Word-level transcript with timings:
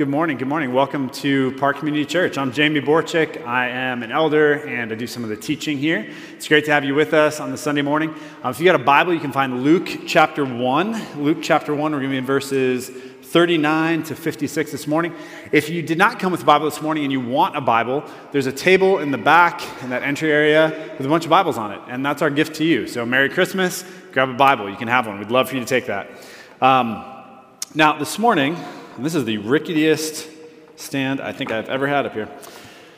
good 0.00 0.08
morning. 0.08 0.38
Good 0.38 0.48
morning. 0.48 0.72
Welcome 0.72 1.10
to 1.10 1.52
Park 1.58 1.76
Community 1.76 2.06
Church. 2.06 2.38
I'm 2.38 2.52
Jamie 2.52 2.80
Borchik. 2.80 3.44
I 3.44 3.68
am 3.68 4.02
an 4.02 4.10
elder 4.10 4.66
and 4.66 4.90
I 4.90 4.94
do 4.94 5.06
some 5.06 5.22
of 5.24 5.28
the 5.28 5.36
teaching 5.36 5.76
here. 5.76 6.10
It's 6.32 6.48
great 6.48 6.64
to 6.64 6.70
have 6.70 6.86
you 6.86 6.94
with 6.94 7.12
us 7.12 7.38
on 7.38 7.50
the 7.50 7.58
Sunday 7.58 7.82
morning. 7.82 8.14
Um, 8.42 8.50
if 8.50 8.58
you 8.58 8.64
got 8.64 8.76
a 8.76 8.82
Bible, 8.82 9.12
you 9.12 9.20
can 9.20 9.30
find 9.30 9.62
Luke 9.62 9.90
chapter 10.06 10.42
1. 10.42 11.22
Luke 11.22 11.40
chapter 11.42 11.74
1, 11.74 11.92
we're 11.92 11.98
going 11.98 12.08
to 12.08 12.14
be 12.14 12.16
in 12.16 12.24
verses 12.24 12.88
39 12.88 14.04
to 14.04 14.14
56 14.14 14.72
this 14.72 14.86
morning. 14.86 15.14
If 15.52 15.68
you 15.68 15.82
did 15.82 15.98
not 15.98 16.18
come 16.18 16.32
with 16.32 16.44
a 16.44 16.46
Bible 16.46 16.64
this 16.64 16.80
morning 16.80 17.04
and 17.04 17.12
you 17.12 17.20
want 17.20 17.54
a 17.54 17.60
Bible, 17.60 18.02
there's 18.32 18.46
a 18.46 18.52
table 18.52 19.00
in 19.00 19.10
the 19.10 19.18
back 19.18 19.60
in 19.82 19.90
that 19.90 20.02
entry 20.02 20.32
area 20.32 20.94
with 20.96 21.04
a 21.04 21.10
bunch 21.10 21.24
of 21.24 21.30
Bibles 21.30 21.58
on 21.58 21.72
it, 21.72 21.80
and 21.88 22.06
that's 22.06 22.22
our 22.22 22.30
gift 22.30 22.54
to 22.54 22.64
you. 22.64 22.86
So, 22.86 23.04
Merry 23.04 23.28
Christmas. 23.28 23.84
Grab 24.12 24.30
a 24.30 24.34
Bible. 24.34 24.70
You 24.70 24.76
can 24.76 24.88
have 24.88 25.06
one. 25.06 25.18
We'd 25.18 25.30
love 25.30 25.50
for 25.50 25.56
you 25.56 25.60
to 25.60 25.66
take 25.66 25.84
that. 25.88 26.10
Um, 26.62 27.04
now, 27.74 27.98
this 27.98 28.18
morning, 28.18 28.56
and 29.00 29.06
this 29.06 29.14
is 29.14 29.24
the 29.24 29.38
ricketiest 29.38 30.28
stand 30.76 31.22
I 31.22 31.32
think 31.32 31.50
I've 31.50 31.70
ever 31.70 31.86
had 31.86 32.04
up 32.04 32.12
here. 32.12 32.28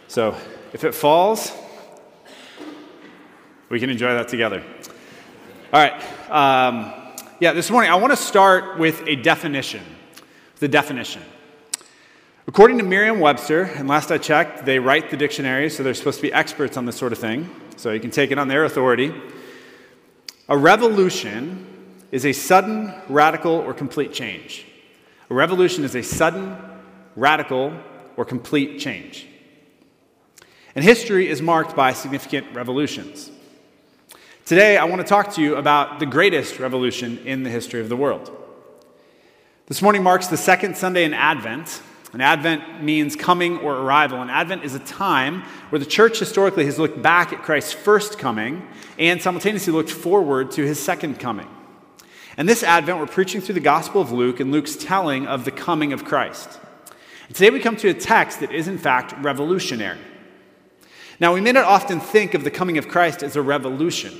So 0.08 0.36
if 0.72 0.82
it 0.82 0.96
falls, 0.96 1.52
we 3.68 3.78
can 3.78 3.88
enjoy 3.88 4.12
that 4.14 4.26
together. 4.26 4.64
All 5.72 5.80
right. 5.80 5.94
Um, 6.28 6.92
yeah, 7.38 7.52
this 7.52 7.70
morning 7.70 7.88
I 7.88 7.94
want 7.94 8.12
to 8.12 8.16
start 8.16 8.80
with 8.80 9.06
a 9.06 9.14
definition. 9.14 9.84
The 10.58 10.66
definition. 10.66 11.22
According 12.48 12.78
to 12.78 12.84
Merriam 12.84 13.20
Webster, 13.20 13.62
and 13.62 13.86
last 13.86 14.10
I 14.10 14.18
checked, 14.18 14.64
they 14.64 14.80
write 14.80 15.08
the 15.08 15.16
dictionary, 15.16 15.70
so 15.70 15.84
they're 15.84 15.94
supposed 15.94 16.18
to 16.18 16.22
be 16.22 16.32
experts 16.32 16.76
on 16.76 16.84
this 16.84 16.96
sort 16.96 17.12
of 17.12 17.18
thing. 17.18 17.48
So 17.76 17.92
you 17.92 18.00
can 18.00 18.10
take 18.10 18.32
it 18.32 18.38
on 18.38 18.48
their 18.48 18.64
authority. 18.64 19.14
A 20.48 20.58
revolution 20.58 22.04
is 22.10 22.26
a 22.26 22.32
sudden, 22.32 22.92
radical, 23.08 23.52
or 23.52 23.72
complete 23.72 24.12
change. 24.12 24.66
A 25.32 25.34
revolution 25.34 25.82
is 25.82 25.94
a 25.94 26.02
sudden, 26.02 26.58
radical, 27.16 27.72
or 28.18 28.24
complete 28.26 28.78
change. 28.78 29.26
And 30.74 30.84
history 30.84 31.26
is 31.26 31.40
marked 31.40 31.74
by 31.74 31.94
significant 31.94 32.54
revolutions. 32.54 33.30
Today, 34.44 34.76
I 34.76 34.84
want 34.84 35.00
to 35.00 35.08
talk 35.08 35.32
to 35.36 35.40
you 35.40 35.56
about 35.56 36.00
the 36.00 36.04
greatest 36.04 36.58
revolution 36.58 37.16
in 37.24 37.44
the 37.44 37.48
history 37.48 37.80
of 37.80 37.88
the 37.88 37.96
world. 37.96 38.30
This 39.68 39.80
morning 39.80 40.02
marks 40.02 40.26
the 40.26 40.36
second 40.36 40.76
Sunday 40.76 41.02
in 41.02 41.14
Advent. 41.14 41.80
And 42.12 42.20
Advent 42.20 42.84
means 42.84 43.16
coming 43.16 43.56
or 43.60 43.74
arrival. 43.74 44.20
And 44.20 44.30
Advent 44.30 44.64
is 44.64 44.74
a 44.74 44.80
time 44.80 45.44
where 45.70 45.78
the 45.78 45.86
church 45.86 46.18
historically 46.18 46.66
has 46.66 46.78
looked 46.78 47.00
back 47.00 47.32
at 47.32 47.42
Christ's 47.42 47.72
first 47.72 48.18
coming 48.18 48.68
and 48.98 49.22
simultaneously 49.22 49.72
looked 49.72 49.92
forward 49.92 50.50
to 50.50 50.66
his 50.66 50.78
second 50.78 51.18
coming. 51.18 51.48
And 52.36 52.48
this 52.48 52.62
Advent, 52.62 52.98
we're 52.98 53.06
preaching 53.06 53.40
through 53.40 53.54
the 53.54 53.60
Gospel 53.60 54.00
of 54.00 54.10
Luke 54.10 54.40
and 54.40 54.50
Luke's 54.50 54.76
telling 54.76 55.26
of 55.26 55.44
the 55.44 55.50
coming 55.50 55.92
of 55.92 56.04
Christ. 56.04 56.58
And 57.26 57.36
today 57.36 57.50
we 57.50 57.60
come 57.60 57.76
to 57.76 57.88
a 57.88 57.94
text 57.94 58.40
that 58.40 58.52
is, 58.52 58.68
in 58.68 58.78
fact, 58.78 59.14
revolutionary. 59.22 59.98
Now, 61.20 61.34
we 61.34 61.40
may 61.40 61.52
not 61.52 61.64
often 61.64 62.00
think 62.00 62.34
of 62.34 62.42
the 62.42 62.50
coming 62.50 62.78
of 62.78 62.88
Christ 62.88 63.22
as 63.22 63.36
a 63.36 63.42
revolution. 63.42 64.12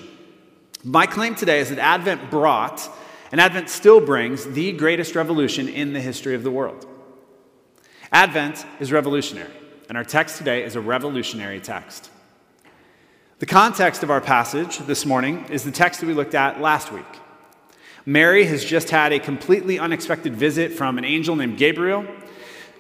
My 0.84 1.06
claim 1.06 1.34
today 1.34 1.60
is 1.60 1.70
that 1.70 1.78
Advent 1.78 2.31
brought, 2.31 2.88
and 3.31 3.41
Advent 3.41 3.70
still 3.70 4.00
brings, 4.00 4.44
the 4.44 4.72
greatest 4.72 5.14
revolution 5.14 5.69
in 5.69 5.94
the 5.94 6.00
history 6.00 6.34
of 6.34 6.42
the 6.42 6.50
world. 6.50 6.87
Advent 8.12 8.66
is 8.78 8.92
revolutionary, 8.92 9.53
and 9.88 9.97
our 9.97 10.04
text 10.04 10.37
today 10.37 10.64
is 10.64 10.76
a 10.76 10.81
revolutionary 10.81 11.60
text. 11.60 12.10
The 13.38 13.47
context 13.47 14.03
of 14.03 14.10
our 14.10 14.20
passage 14.20 14.78
this 14.78 15.06
morning 15.06 15.47
is 15.50 15.64
the 15.64 15.72
text 15.72 16.00
that 16.00 16.06
we 16.06 16.14
looked 16.14 16.34
at 16.34 16.60
last 16.60 16.92
week. 16.92 17.22
Mary 18.04 18.44
has 18.44 18.64
just 18.64 18.90
had 18.90 19.12
a 19.12 19.20
completely 19.20 19.78
unexpected 19.78 20.34
visit 20.34 20.72
from 20.72 20.98
an 20.98 21.04
angel 21.04 21.36
named 21.36 21.56
Gabriel. 21.56 22.04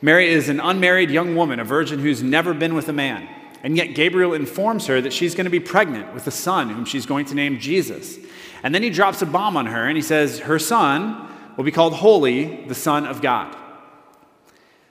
Mary 0.00 0.28
is 0.28 0.48
an 0.48 0.58
unmarried 0.58 1.10
young 1.10 1.36
woman, 1.36 1.60
a 1.60 1.64
virgin 1.64 2.00
who's 2.00 2.22
never 2.22 2.52
been 2.52 2.74
with 2.74 2.88
a 2.88 2.92
man. 2.92 3.28
And 3.62 3.76
yet, 3.76 3.94
Gabriel 3.94 4.34
informs 4.34 4.86
her 4.86 5.00
that 5.00 5.12
she's 5.12 5.36
going 5.36 5.44
to 5.44 5.50
be 5.50 5.60
pregnant 5.60 6.12
with 6.12 6.26
a 6.26 6.32
son 6.32 6.70
whom 6.70 6.84
she's 6.84 7.06
going 7.06 7.26
to 7.26 7.34
name 7.36 7.60
Jesus. 7.60 8.18
And 8.64 8.74
then 8.74 8.82
he 8.82 8.90
drops 8.90 9.22
a 9.22 9.26
bomb 9.26 9.56
on 9.56 9.66
her 9.66 9.86
and 9.86 9.96
he 9.96 10.02
says, 10.02 10.40
Her 10.40 10.58
son 10.58 11.28
will 11.56 11.64
be 11.64 11.70
called 11.70 11.94
Holy, 11.94 12.64
the 12.66 12.74
Son 12.74 13.06
of 13.06 13.22
God. 13.22 13.56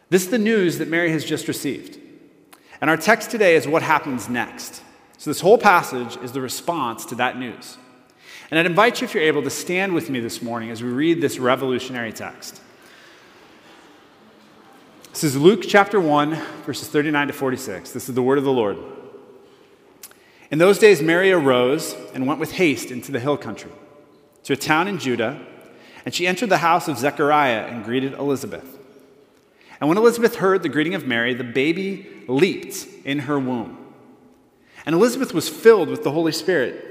This 0.09 0.23
is 0.23 0.29
the 0.29 0.37
news 0.37 0.77
that 0.77 0.87
Mary 0.87 1.11
has 1.11 1.25
just 1.25 1.49
received. 1.49 1.99
And 2.79 2.89
our 2.89 2.97
text 2.97 3.31
today 3.31 3.55
is 3.55 3.67
what 3.67 3.81
happens 3.81 4.29
next. 4.29 4.81
So, 5.17 5.29
this 5.29 5.41
whole 5.41 5.57
passage 5.57 6.17
is 6.23 6.31
the 6.31 6.41
response 6.41 7.05
to 7.05 7.15
that 7.15 7.37
news. 7.37 7.77
And 8.51 8.59
I'd 8.59 8.65
invite 8.65 8.99
you, 8.99 9.05
if 9.05 9.13
you're 9.13 9.23
able, 9.23 9.43
to 9.43 9.49
stand 9.49 9.93
with 9.93 10.09
me 10.09 10.19
this 10.19 10.41
morning 10.41 10.71
as 10.71 10.83
we 10.83 10.89
read 10.89 11.21
this 11.21 11.39
revolutionary 11.39 12.11
text. 12.11 12.61
This 15.11 15.23
is 15.23 15.37
Luke 15.37 15.63
chapter 15.65 16.01
1, 16.01 16.35
verses 16.65 16.89
39 16.89 17.27
to 17.27 17.33
46. 17.33 17.91
This 17.93 18.09
is 18.09 18.13
the 18.13 18.21
word 18.21 18.37
of 18.37 18.43
the 18.43 18.51
Lord. 18.51 18.77
In 20.51 20.59
those 20.59 20.79
days, 20.79 21.01
Mary 21.01 21.31
arose 21.31 21.95
and 22.13 22.27
went 22.27 22.41
with 22.41 22.51
haste 22.51 22.91
into 22.91 23.13
the 23.13 23.21
hill 23.21 23.37
country, 23.37 23.71
to 24.43 24.51
a 24.51 24.57
town 24.57 24.89
in 24.89 24.99
Judah, 24.99 25.39
and 26.03 26.13
she 26.13 26.27
entered 26.27 26.49
the 26.49 26.57
house 26.57 26.89
of 26.89 26.97
Zechariah 26.97 27.67
and 27.67 27.85
greeted 27.85 28.11
Elizabeth. 28.13 28.77
And 29.79 29.87
when 29.87 29.97
Elizabeth 29.97 30.35
heard 30.35 30.61
the 30.61 30.69
greeting 30.69 30.93
of 30.93 31.07
Mary, 31.07 31.33
the 31.33 31.45
baby 31.45 32.05
leaped 32.27 32.85
in 33.05 33.19
her 33.19 33.39
womb. 33.39 33.77
And 34.85 34.93
Elizabeth 34.93 35.33
was 35.33 35.47
filled 35.47 35.87
with 35.87 36.03
the 36.03 36.11
Holy 36.11 36.33
Spirit 36.33 36.90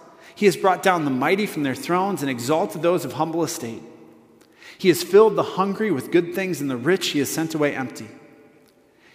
He 0.41 0.47
has 0.47 0.57
brought 0.57 0.81
down 0.81 1.05
the 1.05 1.11
mighty 1.11 1.45
from 1.45 1.61
their 1.61 1.75
thrones 1.75 2.23
and 2.23 2.31
exalted 2.31 2.81
those 2.81 3.05
of 3.05 3.13
humble 3.13 3.43
estate. 3.43 3.83
He 4.75 4.87
has 4.87 5.03
filled 5.03 5.35
the 5.35 5.43
hungry 5.43 5.91
with 5.91 6.09
good 6.09 6.33
things, 6.33 6.59
and 6.59 6.67
the 6.67 6.77
rich 6.77 7.09
he 7.09 7.19
has 7.19 7.29
sent 7.29 7.53
away 7.53 7.75
empty. 7.75 8.07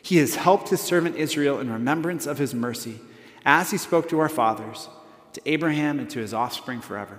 He 0.00 0.18
has 0.18 0.36
helped 0.36 0.68
his 0.68 0.80
servant 0.80 1.16
Israel 1.16 1.58
in 1.58 1.68
remembrance 1.68 2.26
of 2.26 2.38
his 2.38 2.54
mercy, 2.54 3.00
as 3.44 3.72
he 3.72 3.76
spoke 3.76 4.08
to 4.10 4.20
our 4.20 4.28
fathers, 4.28 4.88
to 5.32 5.42
Abraham, 5.46 5.98
and 5.98 6.08
to 6.10 6.20
his 6.20 6.32
offspring 6.32 6.80
forever. 6.80 7.18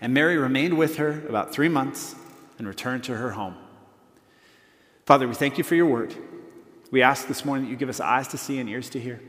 And 0.00 0.12
Mary 0.12 0.36
remained 0.36 0.76
with 0.76 0.96
her 0.96 1.24
about 1.28 1.52
three 1.52 1.68
months 1.68 2.16
and 2.58 2.66
returned 2.66 3.04
to 3.04 3.14
her 3.14 3.30
home. 3.30 3.54
Father, 5.06 5.28
we 5.28 5.34
thank 5.34 5.58
you 5.58 5.62
for 5.62 5.76
your 5.76 5.86
word. 5.86 6.12
We 6.90 7.02
ask 7.02 7.28
this 7.28 7.44
morning 7.44 7.66
that 7.66 7.70
you 7.70 7.76
give 7.76 7.88
us 7.88 8.00
eyes 8.00 8.26
to 8.26 8.36
see 8.36 8.58
and 8.58 8.68
ears 8.68 8.90
to 8.90 8.98
hear. 8.98 9.20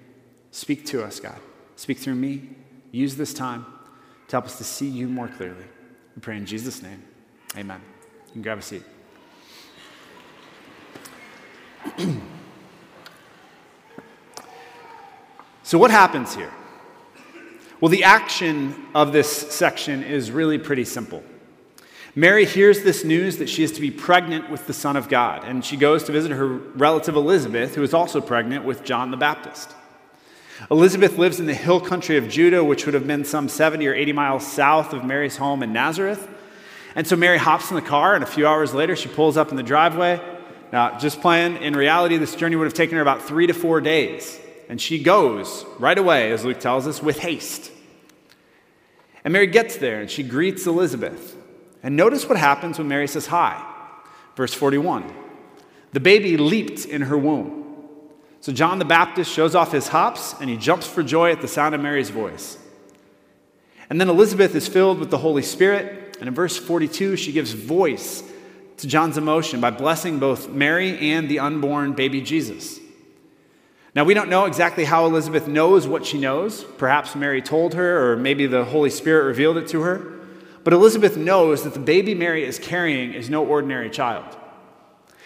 Speak 0.49 0.87
to 0.87 1.03
us, 1.03 1.19
God. 1.19 1.37
Speak 1.75 1.99
through 1.99 2.15
me. 2.15 2.55
Use 2.91 3.15
this 3.15 3.33
time 3.33 3.65
to 4.27 4.35
help 4.35 4.45
us 4.45 4.57
to 4.57 4.63
see 4.63 4.87
you 4.87 5.07
more 5.07 5.27
clearly. 5.27 5.65
We 6.15 6.21
pray 6.21 6.37
in 6.37 6.45
Jesus' 6.45 6.81
name. 6.81 7.03
Amen. 7.57 7.81
You 8.27 8.33
can 8.33 8.41
grab 8.41 8.59
a 8.59 8.61
seat. 8.61 8.83
so, 15.63 15.77
what 15.77 15.91
happens 15.91 16.35
here? 16.35 16.51
Well, 17.81 17.89
the 17.89 18.03
action 18.03 18.87
of 18.93 19.13
this 19.13 19.29
section 19.29 20.03
is 20.03 20.31
really 20.31 20.57
pretty 20.57 20.83
simple. 20.83 21.23
Mary 22.15 22.45
hears 22.45 22.83
this 22.83 23.05
news 23.05 23.37
that 23.37 23.47
she 23.47 23.63
is 23.63 23.71
to 23.71 23.79
be 23.79 23.89
pregnant 23.91 24.49
with 24.49 24.67
the 24.67 24.73
Son 24.73 24.97
of 24.97 25.07
God, 25.07 25.45
and 25.45 25.63
she 25.63 25.77
goes 25.77 26.03
to 26.03 26.11
visit 26.11 26.31
her 26.31 26.47
relative 26.47 27.15
Elizabeth, 27.15 27.75
who 27.75 27.83
is 27.83 27.93
also 27.93 28.19
pregnant 28.19 28.65
with 28.65 28.83
John 28.83 29.11
the 29.11 29.17
Baptist. 29.17 29.73
Elizabeth 30.69 31.17
lives 31.17 31.39
in 31.39 31.45
the 31.45 31.53
hill 31.53 31.79
country 31.79 32.17
of 32.17 32.27
Judah, 32.27 32.63
which 32.63 32.85
would 32.85 32.93
have 32.93 33.07
been 33.07 33.25
some 33.25 33.47
70 33.47 33.87
or 33.87 33.93
80 33.93 34.13
miles 34.13 34.45
south 34.45 34.93
of 34.93 35.03
Mary's 35.03 35.37
home 35.37 35.63
in 35.63 35.73
Nazareth. 35.73 36.27
And 36.95 37.07
so 37.07 37.15
Mary 37.15 37.37
hops 37.37 37.69
in 37.69 37.75
the 37.75 37.81
car, 37.81 38.15
and 38.15 38.23
a 38.23 38.27
few 38.27 38.45
hours 38.45 38.73
later, 38.73 38.95
she 38.95 39.09
pulls 39.09 39.37
up 39.37 39.51
in 39.51 39.55
the 39.55 39.63
driveway. 39.63 40.19
Now, 40.71 40.97
just 40.99 41.21
playing, 41.21 41.57
in 41.57 41.75
reality, 41.75 42.17
this 42.17 42.35
journey 42.35 42.55
would 42.55 42.65
have 42.65 42.73
taken 42.73 42.95
her 42.95 43.01
about 43.01 43.23
three 43.23 43.47
to 43.47 43.53
four 43.53 43.81
days. 43.81 44.39
and 44.67 44.79
she 44.79 45.01
goes 45.01 45.65
right 45.79 45.97
away, 45.97 46.31
as 46.31 46.45
Luke 46.45 46.59
tells 46.59 46.85
us, 46.85 47.01
with 47.01 47.19
haste. 47.19 47.71
And 49.23 49.33
Mary 49.33 49.47
gets 49.47 49.77
there 49.77 49.99
and 49.99 50.09
she 50.09 50.23
greets 50.23 50.67
Elizabeth. 50.67 51.35
And 51.81 51.95
notice 51.95 52.27
what 52.27 52.37
happens 52.37 52.77
when 52.77 52.87
Mary 52.87 53.07
says 53.07 53.27
hi. 53.27 53.65
Verse 54.35 54.53
41 54.53 55.11
The 55.91 55.99
baby 55.99 56.37
leaped 56.37 56.85
in 56.85 57.03
her 57.03 57.17
womb. 57.17 57.58
So 58.41 58.53
John 58.53 58.79
the 58.79 58.85
Baptist 58.85 59.31
shows 59.31 59.53
off 59.55 59.71
his 59.71 59.89
hops 59.89 60.33
and 60.39 60.49
he 60.49 60.57
jumps 60.57 60.87
for 60.87 61.03
joy 61.03 61.31
at 61.31 61.41
the 61.41 61.47
sound 61.47 61.75
of 61.75 61.81
Mary's 61.81 62.09
voice. 62.09 62.57
And 63.89 63.99
then 63.99 64.09
Elizabeth 64.09 64.55
is 64.55 64.67
filled 64.67 64.99
with 64.99 65.09
the 65.09 65.17
Holy 65.17 65.41
Spirit. 65.41 66.17
And 66.19 66.27
in 66.27 66.33
verse 66.33 66.57
42, 66.57 67.15
she 67.15 67.31
gives 67.31 67.53
voice 67.53 68.23
to 68.77 68.87
John's 68.87 69.17
emotion 69.17 69.59
by 69.59 69.71
blessing 69.71 70.19
both 70.19 70.49
Mary 70.49 71.11
and 71.11 71.27
the 71.27 71.39
unborn 71.39 71.93
baby 71.93 72.21
Jesus. 72.21 72.79
Now, 73.95 74.03
we 74.03 74.13
don't 74.13 74.29
know 74.29 74.45
exactly 74.45 74.85
how 74.85 75.05
Elizabeth 75.05 75.47
knows 75.47 75.87
what 75.87 76.05
she 76.05 76.19
knows. 76.19 76.63
Perhaps 76.63 77.15
Mary 77.15 77.41
told 77.41 77.73
her, 77.73 78.11
or 78.11 78.15
maybe 78.15 78.45
the 78.45 78.63
Holy 78.63 78.91
Spirit 78.91 79.25
revealed 79.25 79.57
it 79.57 79.67
to 79.69 79.81
her. 79.81 80.19
But 80.63 80.73
Elizabeth 80.73 81.17
knows 81.17 81.63
that 81.63 81.73
the 81.73 81.79
baby 81.79 82.13
Mary 82.13 82.45
is 82.45 82.59
carrying 82.59 83.13
is 83.13 83.29
no 83.29 83.45
ordinary 83.45 83.89
child. 83.89 84.37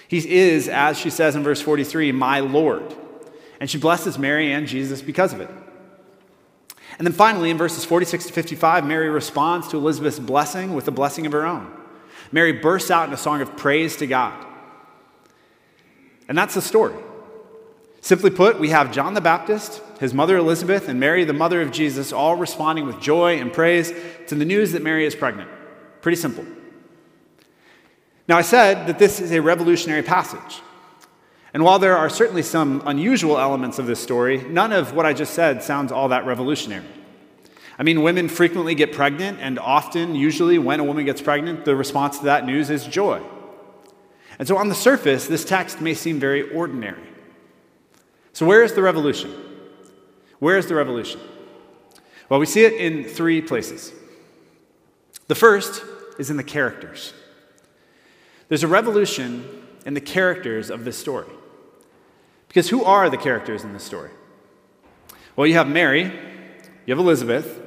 He 0.07 0.17
is, 0.17 0.69
as 0.69 0.97
she 0.97 1.09
says 1.09 1.35
in 1.35 1.43
verse 1.43 1.61
43, 1.61 2.11
my 2.13 2.39
Lord. 2.39 2.95
And 3.63 3.69
she 3.69 3.77
blesses 3.77 4.19
Mary 4.19 4.51
and 4.51 4.67
Jesus 4.67 5.01
because 5.01 5.31
of 5.31 5.39
it. 5.39 5.49
And 6.97 7.07
then 7.07 7.13
finally, 7.13 7.49
in 7.49 7.57
verses 7.57 7.85
46 7.85 8.25
to 8.25 8.33
55, 8.33 8.85
Mary 8.85 9.09
responds 9.09 9.69
to 9.69 9.77
Elizabeth's 9.77 10.19
blessing 10.19 10.73
with 10.73 10.85
a 10.89 10.91
blessing 10.91 11.25
of 11.25 11.31
her 11.31 11.45
own. 11.45 11.71
Mary 12.33 12.51
bursts 12.51 12.91
out 12.91 13.07
in 13.07 13.13
a 13.13 13.17
song 13.17 13.39
of 13.39 13.55
praise 13.55 13.95
to 13.95 14.05
God. 14.05 14.45
And 16.27 16.37
that's 16.37 16.55
the 16.55 16.61
story. 16.61 16.93
Simply 18.01 18.31
put, 18.31 18.59
we 18.59 18.67
have 18.67 18.91
John 18.91 19.13
the 19.13 19.21
Baptist, 19.21 19.81
his 19.97 20.13
mother 20.13 20.35
Elizabeth, 20.35 20.89
and 20.89 20.99
Mary, 20.99 21.23
the 21.23 21.31
mother 21.31 21.61
of 21.61 21.71
Jesus, 21.71 22.11
all 22.11 22.35
responding 22.35 22.85
with 22.85 22.99
joy 22.99 23.39
and 23.39 23.53
praise 23.53 23.93
to 24.27 24.35
the 24.35 24.43
news 24.43 24.73
that 24.73 24.81
Mary 24.81 25.05
is 25.05 25.15
pregnant. 25.15 25.49
Pretty 26.01 26.17
simple. 26.17 26.45
Now, 28.27 28.35
I 28.37 28.41
said 28.41 28.87
that 28.87 28.99
this 28.99 29.21
is 29.21 29.31
a 29.31 29.41
revolutionary 29.41 30.03
passage. 30.03 30.61
And 31.53 31.63
while 31.63 31.77
there 31.77 31.95
are 31.95 32.09
certainly 32.09 32.41
some 32.41 32.81
unusual 32.85 33.37
elements 33.37 33.77
of 33.77 33.85
this 33.85 34.01
story, 34.01 34.43
none 34.43 34.73
of 34.73 34.93
what 34.93 35.05
I 35.05 35.13
just 35.13 35.35
said 35.35 35.61
sounds 35.61 35.91
all 35.91 36.09
that 36.09 36.25
revolutionary. 36.25 36.85
I 37.77 37.83
mean, 37.83 38.01
women 38.01 38.27
frequently 38.27 38.75
get 38.75 38.91
pregnant, 38.91 39.39
and 39.39 39.59
often, 39.59 40.15
usually, 40.15 40.57
when 40.57 40.79
a 40.79 40.83
woman 40.83 41.05
gets 41.05 41.21
pregnant, 41.21 41.65
the 41.65 41.75
response 41.75 42.19
to 42.19 42.25
that 42.25 42.45
news 42.45 42.69
is 42.69 42.85
joy. 42.85 43.21
And 44.39 44.47
so, 44.47 44.57
on 44.57 44.69
the 44.69 44.75
surface, 44.75 45.27
this 45.27 45.45
text 45.45 45.81
may 45.81 45.93
seem 45.93 46.19
very 46.19 46.51
ordinary. 46.51 47.03
So, 48.31 48.45
where 48.45 48.63
is 48.63 48.73
the 48.73 48.81
revolution? 48.81 49.31
Where 50.39 50.57
is 50.57 50.67
the 50.67 50.75
revolution? 50.75 51.19
Well, 52.29 52.39
we 52.39 52.45
see 52.45 52.65
it 52.65 52.73
in 52.73 53.05
three 53.05 53.41
places. 53.41 53.91
The 55.27 55.35
first 55.35 55.83
is 56.19 56.29
in 56.29 56.37
the 56.37 56.43
characters. 56.43 57.13
There's 58.49 58.63
a 58.63 58.67
revolution 58.67 59.65
in 59.85 59.93
the 59.93 60.01
characters 60.01 60.69
of 60.69 60.83
this 60.83 60.97
story. 60.97 61.27
Because 62.53 62.69
who 62.69 62.83
are 62.83 63.09
the 63.09 63.17
characters 63.17 63.63
in 63.63 63.73
this 63.73 63.83
story? 63.83 64.11
Well, 65.35 65.47
you 65.47 65.55
have 65.55 65.67
Mary, 65.67 66.03
you 66.03 66.95
have 66.95 66.99
Elizabeth, 66.99 67.59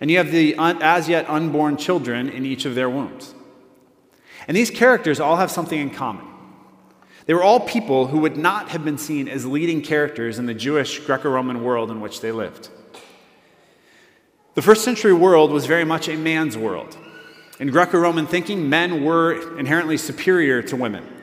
and 0.00 0.10
you 0.10 0.16
have 0.16 0.32
the 0.32 0.56
un- 0.56 0.82
as 0.82 1.08
yet 1.08 1.30
unborn 1.30 1.76
children 1.76 2.28
in 2.28 2.44
each 2.44 2.64
of 2.64 2.74
their 2.74 2.90
wombs. 2.90 3.32
And 4.48 4.56
these 4.56 4.72
characters 4.72 5.20
all 5.20 5.36
have 5.36 5.52
something 5.52 5.78
in 5.78 5.90
common. 5.90 6.26
They 7.26 7.34
were 7.34 7.44
all 7.44 7.60
people 7.60 8.08
who 8.08 8.18
would 8.18 8.36
not 8.36 8.70
have 8.70 8.84
been 8.84 8.98
seen 8.98 9.28
as 9.28 9.46
leading 9.46 9.82
characters 9.82 10.36
in 10.36 10.46
the 10.46 10.52
Jewish 10.52 10.98
Greco 10.98 11.30
Roman 11.30 11.62
world 11.62 11.92
in 11.92 12.00
which 12.00 12.20
they 12.20 12.32
lived. 12.32 12.70
The 14.54 14.62
first 14.62 14.82
century 14.82 15.12
world 15.12 15.52
was 15.52 15.66
very 15.66 15.84
much 15.84 16.08
a 16.08 16.16
man's 16.16 16.58
world. 16.58 16.98
In 17.60 17.70
Greco 17.70 18.00
Roman 18.00 18.26
thinking, 18.26 18.68
men 18.68 19.04
were 19.04 19.56
inherently 19.60 19.96
superior 19.96 20.60
to 20.62 20.74
women. 20.74 21.13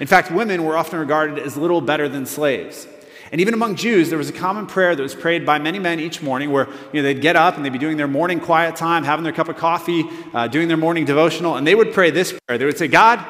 In 0.00 0.06
fact, 0.06 0.30
women 0.30 0.64
were 0.64 0.76
often 0.76 0.98
regarded 0.98 1.38
as 1.38 1.56
little 1.56 1.80
better 1.80 2.08
than 2.08 2.26
slaves. 2.26 2.86
And 3.32 3.40
even 3.40 3.54
among 3.54 3.76
Jews, 3.76 4.08
there 4.08 4.18
was 4.18 4.28
a 4.28 4.32
common 4.32 4.66
prayer 4.66 4.94
that 4.94 5.02
was 5.02 5.14
prayed 5.14 5.44
by 5.44 5.58
many 5.58 5.78
men 5.78 5.98
each 5.98 6.22
morning 6.22 6.52
where 6.52 6.68
you 6.92 7.00
know, 7.00 7.02
they'd 7.02 7.20
get 7.20 7.34
up 7.34 7.56
and 7.56 7.64
they'd 7.64 7.72
be 7.72 7.78
doing 7.78 7.96
their 7.96 8.06
morning 8.06 8.38
quiet 8.38 8.76
time, 8.76 9.02
having 9.02 9.24
their 9.24 9.32
cup 9.32 9.48
of 9.48 9.56
coffee, 9.56 10.04
uh, 10.32 10.46
doing 10.46 10.68
their 10.68 10.76
morning 10.76 11.04
devotional, 11.04 11.56
and 11.56 11.66
they 11.66 11.74
would 11.74 11.92
pray 11.92 12.10
this 12.10 12.38
prayer. 12.46 12.58
They 12.58 12.64
would 12.64 12.78
say, 12.78 12.88
God, 12.88 13.24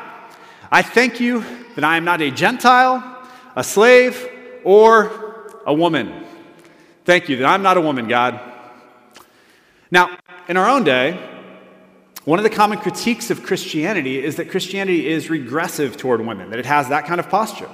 I 0.70 0.82
thank 0.82 1.20
you 1.20 1.44
that 1.76 1.84
I 1.84 1.96
am 1.96 2.04
not 2.04 2.20
a 2.20 2.30
Gentile, 2.30 3.28
a 3.54 3.64
slave, 3.64 4.28
or 4.64 5.62
a 5.64 5.72
woman. 5.72 6.24
Thank 7.04 7.28
you 7.28 7.36
that 7.36 7.46
I'm 7.46 7.62
not 7.62 7.76
a 7.76 7.80
woman, 7.80 8.06
God. 8.06 8.40
Now, 9.90 10.18
in 10.48 10.56
our 10.56 10.68
own 10.68 10.84
day, 10.84 11.18
one 12.26 12.40
of 12.40 12.42
the 12.42 12.50
common 12.50 12.78
critiques 12.78 13.30
of 13.30 13.44
Christianity 13.44 14.22
is 14.22 14.34
that 14.34 14.50
Christianity 14.50 15.06
is 15.06 15.30
regressive 15.30 15.96
toward 15.96 16.20
women, 16.20 16.50
that 16.50 16.58
it 16.58 16.66
has 16.66 16.88
that 16.88 17.06
kind 17.06 17.20
of 17.20 17.28
posture. 17.28 17.70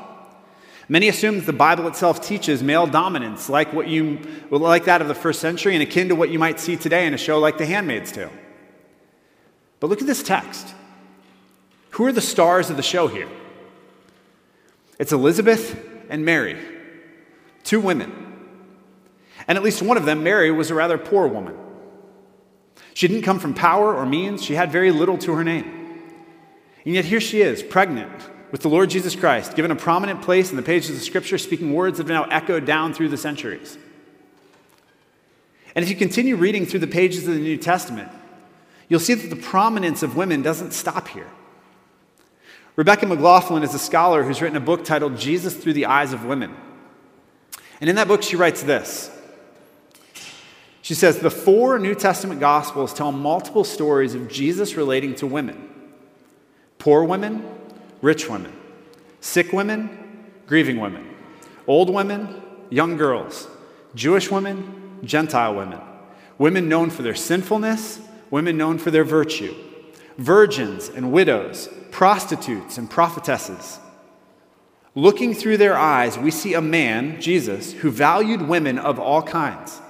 Many 0.90 1.08
assume 1.08 1.36
that 1.36 1.46
the 1.46 1.54
Bible 1.54 1.88
itself 1.88 2.22
teaches 2.22 2.62
male 2.62 2.86
dominance, 2.86 3.48
like, 3.48 3.72
what 3.72 3.88
you, 3.88 4.18
like 4.50 4.84
that 4.84 5.00
of 5.00 5.08
the 5.08 5.14
first 5.14 5.40
century 5.40 5.72
and 5.72 5.82
akin 5.82 6.10
to 6.10 6.14
what 6.14 6.28
you 6.28 6.38
might 6.38 6.60
see 6.60 6.76
today 6.76 7.06
in 7.06 7.14
a 7.14 7.16
show 7.16 7.38
like 7.38 7.56
The 7.56 7.64
Handmaid's 7.64 8.12
Tale. 8.12 8.30
But 9.80 9.86
look 9.86 10.02
at 10.02 10.06
this 10.06 10.22
text. 10.22 10.74
Who 11.92 12.04
are 12.04 12.12
the 12.12 12.20
stars 12.20 12.68
of 12.68 12.76
the 12.76 12.82
show 12.82 13.08
here? 13.08 13.30
It's 14.98 15.12
Elizabeth 15.12 15.82
and 16.10 16.26
Mary, 16.26 16.58
two 17.64 17.80
women. 17.80 18.12
And 19.48 19.56
at 19.56 19.64
least 19.64 19.80
one 19.80 19.96
of 19.96 20.04
them, 20.04 20.22
Mary, 20.22 20.50
was 20.50 20.70
a 20.70 20.74
rather 20.74 20.98
poor 20.98 21.26
woman. 21.26 21.56
She 22.94 23.08
didn't 23.08 23.22
come 23.22 23.38
from 23.38 23.54
power 23.54 23.94
or 23.94 24.04
means, 24.06 24.42
she 24.42 24.54
had 24.54 24.70
very 24.70 24.90
little 24.90 25.18
to 25.18 25.32
her 25.34 25.44
name. 25.44 25.64
And 26.84 26.94
yet 26.94 27.04
here 27.04 27.20
she 27.20 27.40
is, 27.40 27.62
pregnant 27.62 28.12
with 28.50 28.60
the 28.60 28.68
Lord 28.68 28.90
Jesus 28.90 29.16
Christ, 29.16 29.54
given 29.54 29.70
a 29.70 29.76
prominent 29.76 30.22
place 30.22 30.50
in 30.50 30.56
the 30.56 30.62
pages 30.62 30.90
of 30.90 30.96
the 30.96 31.02
Scripture, 31.02 31.38
speaking 31.38 31.72
words 31.72 31.98
that 31.98 32.08
have 32.08 32.14
now 32.14 32.24
echoed 32.24 32.66
down 32.66 32.92
through 32.92 33.08
the 33.08 33.16
centuries. 33.16 33.78
And 35.74 35.82
if 35.82 35.88
you 35.88 35.96
continue 35.96 36.36
reading 36.36 36.66
through 36.66 36.80
the 36.80 36.86
pages 36.86 37.26
of 37.26 37.34
the 37.34 37.40
New 37.40 37.56
Testament, 37.56 38.10
you'll 38.88 39.00
see 39.00 39.14
that 39.14 39.28
the 39.28 39.40
prominence 39.40 40.02
of 40.02 40.16
women 40.16 40.42
doesn't 40.42 40.72
stop 40.72 41.08
here. 41.08 41.28
Rebecca 42.76 43.06
McLaughlin 43.06 43.62
is 43.62 43.74
a 43.74 43.78
scholar 43.78 44.22
who's 44.22 44.42
written 44.42 44.56
a 44.56 44.60
book 44.60 44.84
titled 44.84 45.16
Jesus 45.16 45.56
Through 45.56 45.74
the 45.74 45.86
Eyes 45.86 46.12
of 46.12 46.24
Women. 46.24 46.54
And 47.80 47.88
in 47.88 47.96
that 47.96 48.08
book, 48.08 48.22
she 48.22 48.36
writes 48.36 48.62
this 48.62 49.10
She 50.82 50.94
says, 50.94 51.18
The 51.18 51.30
four 51.30 51.78
New 51.78 51.94
Testament 51.94 52.40
Gospels 52.40 52.92
tell 52.92 53.12
multiple 53.12 53.64
stories 53.64 54.14
of 54.14 54.28
Jesus 54.28 54.74
relating 54.76 55.14
to 55.16 55.26
women 55.26 55.70
poor 56.78 57.04
women, 57.04 57.48
rich 58.00 58.28
women, 58.28 58.52
sick 59.20 59.52
women, 59.52 60.26
grieving 60.48 60.80
women, 60.80 61.14
old 61.68 61.88
women, 61.88 62.42
young 62.70 62.96
girls, 62.96 63.46
Jewish 63.94 64.30
women, 64.30 64.98
Gentile 65.04 65.54
women, 65.54 65.80
women 66.38 66.68
known 66.68 66.90
for 66.90 67.02
their 67.02 67.14
sinfulness, 67.14 68.00
women 68.30 68.56
known 68.56 68.78
for 68.78 68.90
their 68.90 69.04
virtue, 69.04 69.54
virgins 70.18 70.88
and 70.88 71.12
widows, 71.12 71.68
prostitutes 71.92 72.78
and 72.78 72.90
prophetesses. 72.90 73.78
Looking 74.96 75.34
through 75.34 75.58
their 75.58 75.78
eyes, 75.78 76.18
we 76.18 76.32
see 76.32 76.54
a 76.54 76.60
man, 76.60 77.20
Jesus, 77.20 77.72
who 77.72 77.90
valued 77.90 78.42
women 78.42 78.78
of 78.78 78.98
all 78.98 79.22
kinds, 79.22 79.81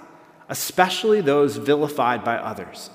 especially 0.53 1.23
those 1.23 1.57
vilified 1.57 2.23
by 2.23 2.37
others. 2.37 2.91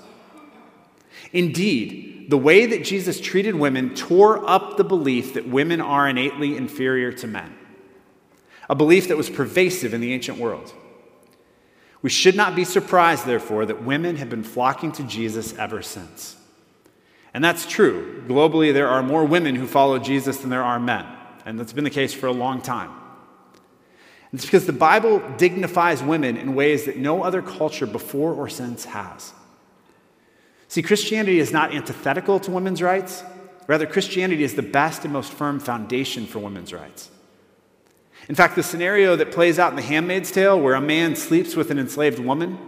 Indeed, 1.32 2.26
the 2.30 2.38
way 2.38 2.66
that 2.66 2.84
Jesus 2.84 3.20
treated 3.20 3.56
women 3.56 3.96
tore 3.96 4.48
up 4.48 4.76
the 4.76 4.84
belief 4.84 5.34
that 5.34 5.48
women 5.48 5.80
are 5.80 6.08
innately 6.08 6.56
inferior 6.56 7.10
to 7.14 7.26
men, 7.26 7.52
a 8.70 8.76
belief 8.76 9.08
that 9.08 9.16
was 9.16 9.28
pervasive 9.28 9.92
in 9.92 10.00
the 10.00 10.12
ancient 10.12 10.38
world. 10.38 10.72
We 12.00 12.10
should 12.10 12.36
not 12.36 12.54
be 12.54 12.62
surprised, 12.62 13.26
therefore, 13.26 13.66
that 13.66 13.82
women 13.82 14.14
have 14.16 14.30
been 14.30 14.44
flocking 14.44 14.92
to 14.92 15.02
Jesus 15.02 15.52
ever 15.58 15.82
since. 15.82 16.36
And 17.34 17.42
that's 17.42 17.66
true. 17.66 18.22
Globally, 18.28 18.72
there 18.72 18.88
are 18.88 19.02
more 19.02 19.24
women 19.24 19.56
who 19.56 19.66
follow 19.66 19.98
Jesus 19.98 20.36
than 20.38 20.50
there 20.50 20.62
are 20.62 20.78
men, 20.78 21.06
and 21.44 21.58
that's 21.58 21.72
been 21.72 21.82
the 21.82 21.90
case 21.90 22.14
for 22.14 22.28
a 22.28 22.32
long 22.32 22.62
time. 22.62 22.92
It's 24.32 24.44
because 24.44 24.66
the 24.66 24.72
Bible 24.72 25.22
dignifies 25.38 26.02
women 26.02 26.36
in 26.36 26.54
ways 26.54 26.84
that 26.84 26.98
no 26.98 27.22
other 27.22 27.40
culture 27.40 27.86
before 27.86 28.34
or 28.34 28.48
since 28.48 28.84
has. 28.84 29.32
See, 30.68 30.82
Christianity 30.82 31.38
is 31.38 31.50
not 31.50 31.74
antithetical 31.74 32.38
to 32.40 32.50
women's 32.50 32.82
rights. 32.82 33.24
Rather, 33.66 33.86
Christianity 33.86 34.42
is 34.42 34.54
the 34.54 34.62
best 34.62 35.04
and 35.04 35.12
most 35.12 35.32
firm 35.32 35.60
foundation 35.60 36.26
for 36.26 36.40
women's 36.40 36.74
rights. 36.74 37.10
In 38.28 38.34
fact, 38.34 38.56
the 38.56 38.62
scenario 38.62 39.16
that 39.16 39.32
plays 39.32 39.58
out 39.58 39.70
in 39.70 39.76
The 39.76 39.82
Handmaid's 39.82 40.30
Tale, 40.30 40.60
where 40.60 40.74
a 40.74 40.80
man 40.80 41.16
sleeps 41.16 41.56
with 41.56 41.70
an 41.70 41.78
enslaved 41.78 42.18
woman, 42.18 42.58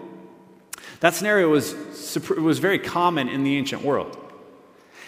that 1.01 1.15
scenario 1.15 1.51
was, 1.51 1.75
was 2.39 2.59
very 2.59 2.79
common 2.79 3.29
in 3.29 3.45
the 3.45 3.57
ancient 3.57 3.83
world. 3.83 4.17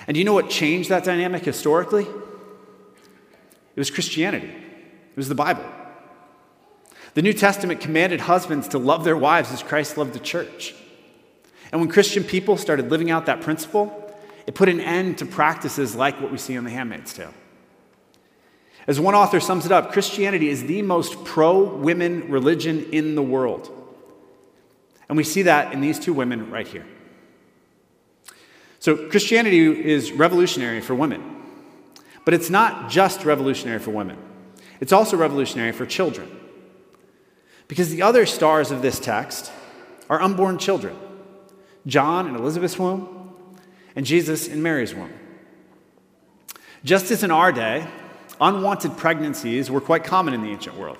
And 0.07 0.15
do 0.15 0.19
you 0.19 0.25
know 0.25 0.35
what 0.35 0.51
changed 0.51 0.91
that 0.91 1.05
dynamic 1.05 1.45
historically? 1.45 2.05
It 2.05 3.81
was 3.81 3.91
Christianity, 3.91 4.49
it 4.49 5.17
was 5.17 5.29
the 5.29 5.35
Bible. 5.35 5.65
The 7.14 7.23
New 7.23 7.33
Testament 7.33 7.81
commanded 7.81 8.21
husbands 8.21 8.69
to 8.69 8.78
love 8.78 9.04
their 9.04 9.16
wives 9.16 9.52
as 9.52 9.62
Christ 9.62 9.99
loved 9.99 10.14
the 10.14 10.19
church. 10.19 10.75
And 11.71 11.81
when 11.81 11.90
Christian 11.90 12.25
people 12.25 12.57
started 12.57 12.90
living 12.90 13.11
out 13.11 13.26
that 13.26 13.40
principle, 13.40 13.99
it 14.47 14.54
put 14.54 14.69
an 14.69 14.81
end 14.81 15.19
to 15.19 15.26
practices 15.26 15.95
like 15.95 16.21
what 16.21 16.33
we 16.33 16.38
see 16.38 16.54
in 16.54 16.64
The 16.64 16.71
Handmaid's 16.71 17.12
Tale. 17.12 17.33
As 18.87 18.99
one 18.99 19.14
author 19.14 19.40
sums 19.40 19.64
it 19.64 19.73
up, 19.73 19.92
Christianity 19.92 20.49
is 20.49 20.64
the 20.64 20.83
most 20.83 21.25
pro 21.25 21.62
women 21.62 22.31
religion 22.31 22.85
in 22.92 23.14
the 23.14 23.23
world. 23.23 23.71
And 25.09 25.16
we 25.16 25.25
see 25.25 25.42
that 25.42 25.73
in 25.73 25.81
these 25.81 25.99
two 25.99 26.12
women 26.12 26.50
right 26.50 26.66
here. 26.66 26.87
So, 28.81 29.09
Christianity 29.09 29.61
is 29.61 30.11
revolutionary 30.11 30.81
for 30.81 30.97
women, 30.97 31.23
but 32.25 32.35
it's 32.35 32.50
not 32.50 32.90
just 32.90 33.25
revolutionary 33.25 33.78
for 33.78 33.92
women, 33.92 34.19
it's 34.81 34.92
also 34.92 35.16
revolutionary 35.16 35.73
for 35.73 35.87
children. 35.87 36.42
Because 37.73 37.88
the 37.88 38.02
other 38.02 38.26
stars 38.26 38.71
of 38.71 38.83
this 38.83 39.00
text 39.00 39.50
are 40.11 40.21
unborn 40.21 40.59
children 40.59 40.95
John 41.87 42.29
in 42.29 42.37
Elizabeth's 42.37 42.79
womb, 42.79 43.33
and 43.97 44.05
Jesus 44.05 44.47
in 44.47 44.62
Mary's 44.62 44.95
womb. 44.95 45.11
Just 46.85 47.11
as 47.11 47.25
in 47.25 47.31
our 47.31 47.50
day, 47.50 47.88
unwanted 48.38 48.99
pregnancies 48.99 49.71
were 49.71 49.81
quite 49.81 50.05
common 50.05 50.35
in 50.35 50.43
the 50.43 50.50
ancient 50.50 50.76
world. 50.76 50.99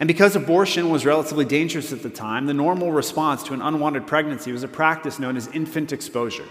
And 0.00 0.06
because 0.06 0.34
abortion 0.34 0.88
was 0.88 1.04
relatively 1.04 1.44
dangerous 1.44 1.92
at 1.92 2.02
the 2.02 2.08
time, 2.08 2.46
the 2.46 2.54
normal 2.54 2.90
response 2.90 3.42
to 3.42 3.52
an 3.52 3.60
unwanted 3.60 4.06
pregnancy 4.06 4.52
was 4.52 4.62
a 4.62 4.68
practice 4.68 5.18
known 5.18 5.36
as 5.36 5.48
infant 5.48 5.92
exposure. 5.92 6.48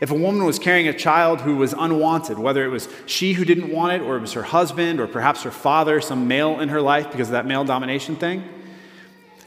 If 0.00 0.10
a 0.10 0.14
woman 0.14 0.46
was 0.46 0.58
carrying 0.58 0.88
a 0.88 0.94
child 0.94 1.42
who 1.42 1.56
was 1.56 1.74
unwanted, 1.76 2.38
whether 2.38 2.64
it 2.64 2.68
was 2.68 2.88
she 3.04 3.34
who 3.34 3.44
didn't 3.44 3.70
want 3.70 3.92
it, 3.92 4.00
or 4.00 4.16
it 4.16 4.20
was 4.20 4.32
her 4.32 4.42
husband, 4.42 4.98
or 4.98 5.06
perhaps 5.06 5.42
her 5.42 5.50
father, 5.50 6.00
some 6.00 6.26
male 6.26 6.58
in 6.58 6.70
her 6.70 6.80
life 6.80 7.10
because 7.10 7.28
of 7.28 7.32
that 7.32 7.46
male 7.46 7.64
domination 7.64 8.16
thing, 8.16 8.42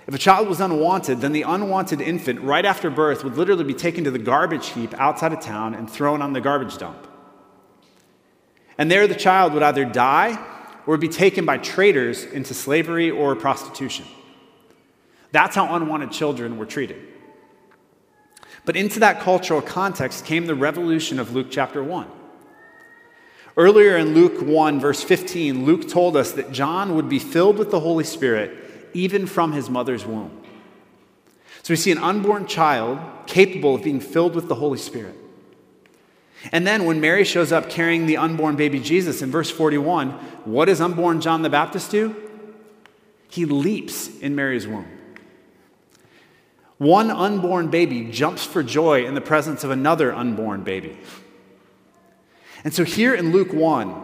if 0.05 0.13
a 0.13 0.17
child 0.17 0.49
was 0.49 0.59
unwanted, 0.59 1.21
then 1.21 1.31
the 1.31 1.43
unwanted 1.43 2.01
infant, 2.01 2.41
right 2.41 2.65
after 2.65 2.89
birth, 2.89 3.23
would 3.23 3.37
literally 3.37 3.63
be 3.63 3.73
taken 3.73 4.03
to 4.03 4.11
the 4.11 4.19
garbage 4.19 4.69
heap 4.69 4.93
outside 4.95 5.31
of 5.31 5.39
town 5.39 5.73
and 5.73 5.89
thrown 5.89 6.21
on 6.21 6.33
the 6.33 6.41
garbage 6.41 6.77
dump. 6.77 7.07
And 8.77 8.91
there 8.91 9.07
the 9.07 9.15
child 9.15 9.53
would 9.53 9.63
either 9.63 9.85
die 9.85 10.43
or 10.85 10.97
be 10.97 11.07
taken 11.07 11.45
by 11.45 11.57
traders 11.57 12.25
into 12.25 12.53
slavery 12.53 13.09
or 13.09 13.35
prostitution. 13.35 14.05
That's 15.31 15.55
how 15.55 15.73
unwanted 15.73 16.11
children 16.11 16.57
were 16.57 16.65
treated. 16.65 17.12
But 18.65 18.75
into 18.77 18.99
that 18.99 19.19
cultural 19.19 19.61
context 19.61 20.25
came 20.25 20.45
the 20.45 20.55
revolution 20.55 21.19
of 21.19 21.33
Luke 21.33 21.47
chapter 21.49 21.83
1. 21.83 22.07
Earlier 23.55 23.97
in 23.97 24.13
Luke 24.13 24.41
1, 24.41 24.79
verse 24.79 25.03
15, 25.03 25.65
Luke 25.65 25.87
told 25.87 26.17
us 26.17 26.31
that 26.31 26.51
John 26.51 26.95
would 26.95 27.07
be 27.07 27.19
filled 27.19 27.57
with 27.57 27.71
the 27.71 27.81
Holy 27.81 28.03
Spirit 28.03 28.91
even 28.93 29.27
from 29.27 29.51
his 29.51 29.69
mother's 29.69 30.05
womb. 30.05 30.41
So 31.61 31.71
we 31.71 31.77
see 31.77 31.91
an 31.91 31.97
unborn 31.97 32.47
child 32.47 32.99
capable 33.27 33.75
of 33.75 33.83
being 33.83 33.99
filled 33.99 34.35
with 34.35 34.47
the 34.47 34.55
Holy 34.55 34.77
Spirit. 34.77 35.15
And 36.51 36.67
then 36.67 36.85
when 36.85 36.99
Mary 36.99 37.23
shows 37.23 37.51
up 37.51 37.69
carrying 37.69 38.05
the 38.05 38.17
unborn 38.17 38.55
baby 38.55 38.79
Jesus 38.79 39.21
in 39.21 39.31
verse 39.31 39.49
41, 39.49 40.09
what 40.45 40.65
does 40.65 40.81
unborn 40.81 41.21
John 41.21 41.41
the 41.41 41.49
Baptist 41.49 41.91
do? 41.91 42.15
He 43.29 43.45
leaps 43.45 44.19
in 44.19 44.35
Mary's 44.35 44.67
womb. 44.67 44.87
One 46.83 47.11
unborn 47.11 47.69
baby 47.69 48.09
jumps 48.11 48.43
for 48.43 48.61
joy 48.61 49.05
in 49.05 49.13
the 49.13 49.21
presence 49.21 49.63
of 49.63 49.71
another 49.71 50.13
unborn 50.13 50.65
baby. 50.65 50.97
And 52.65 52.73
so 52.73 52.83
here 52.83 53.15
in 53.15 53.31
Luke 53.31 53.53
1, 53.53 53.95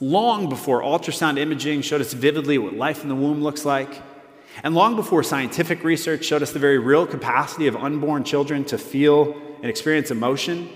long 0.00 0.48
before 0.48 0.80
ultrasound 0.80 1.36
imaging 1.36 1.82
showed 1.82 2.00
us 2.00 2.14
vividly 2.14 2.56
what 2.56 2.72
life 2.72 3.02
in 3.02 3.10
the 3.10 3.14
womb 3.14 3.42
looks 3.42 3.66
like, 3.66 4.00
and 4.62 4.74
long 4.74 4.96
before 4.96 5.22
scientific 5.22 5.84
research 5.84 6.24
showed 6.24 6.42
us 6.42 6.50
the 6.50 6.58
very 6.58 6.78
real 6.78 7.06
capacity 7.06 7.66
of 7.66 7.76
unborn 7.76 8.24
children 8.24 8.64
to 8.64 8.78
feel 8.78 9.36
and 9.56 9.66
experience 9.66 10.10
emotion, 10.10 10.70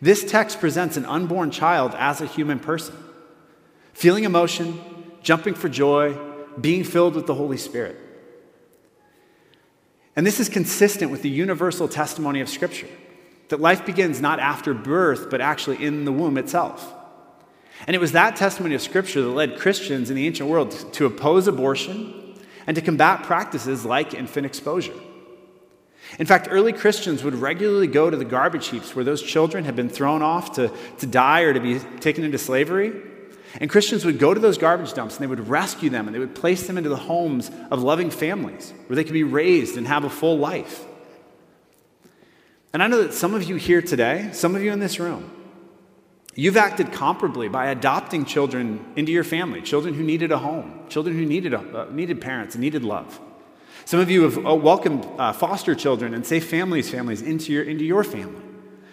this 0.00 0.24
text 0.24 0.60
presents 0.60 0.96
an 0.96 1.04
unborn 1.04 1.50
child 1.50 1.94
as 1.94 2.22
a 2.22 2.26
human 2.26 2.58
person, 2.58 2.96
feeling 3.92 4.24
emotion, 4.24 4.80
jumping 5.20 5.52
for 5.52 5.68
joy, 5.68 6.16
being 6.58 6.84
filled 6.84 7.16
with 7.16 7.26
the 7.26 7.34
Holy 7.34 7.58
Spirit. 7.58 8.05
And 10.16 10.26
this 10.26 10.40
is 10.40 10.48
consistent 10.48 11.10
with 11.10 11.20
the 11.20 11.28
universal 11.28 11.88
testimony 11.88 12.40
of 12.40 12.48
Scripture 12.48 12.88
that 13.48 13.60
life 13.60 13.86
begins 13.86 14.20
not 14.20 14.40
after 14.40 14.74
birth, 14.74 15.30
but 15.30 15.40
actually 15.40 15.84
in 15.84 16.04
the 16.04 16.12
womb 16.12 16.38
itself. 16.38 16.92
And 17.86 17.94
it 17.94 18.00
was 18.00 18.12
that 18.12 18.34
testimony 18.34 18.74
of 18.74 18.82
Scripture 18.82 19.22
that 19.22 19.28
led 19.28 19.58
Christians 19.58 20.08
in 20.08 20.16
the 20.16 20.26
ancient 20.26 20.48
world 20.48 20.70
to 20.94 21.06
oppose 21.06 21.46
abortion 21.46 22.34
and 22.66 22.74
to 22.74 22.80
combat 22.80 23.22
practices 23.22 23.84
like 23.84 24.14
infant 24.14 24.46
exposure. 24.46 24.94
In 26.18 26.26
fact, 26.26 26.48
early 26.50 26.72
Christians 26.72 27.22
would 27.22 27.34
regularly 27.34 27.86
go 27.86 28.08
to 28.10 28.16
the 28.16 28.24
garbage 28.24 28.68
heaps 28.68 28.96
where 28.96 29.04
those 29.04 29.22
children 29.22 29.64
had 29.64 29.76
been 29.76 29.88
thrown 29.88 30.22
off 30.22 30.52
to, 30.54 30.72
to 30.98 31.06
die 31.06 31.42
or 31.42 31.52
to 31.52 31.60
be 31.60 31.78
taken 32.00 32.24
into 32.24 32.38
slavery 32.38 32.92
and 33.60 33.70
Christians 33.70 34.04
would 34.04 34.18
go 34.18 34.34
to 34.34 34.40
those 34.40 34.58
garbage 34.58 34.92
dumps 34.92 35.16
and 35.16 35.22
they 35.22 35.28
would 35.28 35.48
rescue 35.48 35.90
them 35.90 36.06
and 36.06 36.14
they 36.14 36.18
would 36.18 36.34
place 36.34 36.66
them 36.66 36.76
into 36.76 36.90
the 36.90 36.96
homes 36.96 37.50
of 37.70 37.82
loving 37.82 38.10
families 38.10 38.72
where 38.86 38.96
they 38.96 39.04
could 39.04 39.12
be 39.12 39.24
raised 39.24 39.76
and 39.76 39.86
have 39.86 40.04
a 40.04 40.10
full 40.10 40.38
life. 40.38 40.84
And 42.72 42.82
I 42.82 42.88
know 42.88 43.02
that 43.02 43.14
some 43.14 43.34
of 43.34 43.44
you 43.44 43.56
here 43.56 43.80
today, 43.80 44.30
some 44.32 44.54
of 44.54 44.62
you 44.62 44.72
in 44.72 44.80
this 44.80 45.00
room, 45.00 45.30
you've 46.34 46.58
acted 46.58 46.88
comparably 46.88 47.50
by 47.50 47.68
adopting 47.68 48.26
children 48.26 48.84
into 48.96 49.12
your 49.12 49.24
family, 49.24 49.62
children 49.62 49.94
who 49.94 50.02
needed 50.02 50.32
a 50.32 50.38
home, 50.38 50.86
children 50.90 51.16
who 51.16 51.24
needed, 51.24 51.54
a, 51.54 51.60
uh, 51.60 51.88
needed 51.90 52.20
parents 52.20 52.54
and 52.54 52.62
needed 52.62 52.84
love. 52.84 53.18
Some 53.86 54.00
of 54.00 54.10
you 54.10 54.24
have 54.24 54.44
uh, 54.44 54.54
welcomed 54.54 55.06
uh, 55.16 55.32
foster 55.32 55.74
children 55.74 56.12
and 56.12 56.26
safe 56.26 56.50
families, 56.50 56.90
families 56.90 57.22
into 57.22 57.52
your, 57.52 57.62
into 57.62 57.84
your 57.84 58.04
family. 58.04 58.42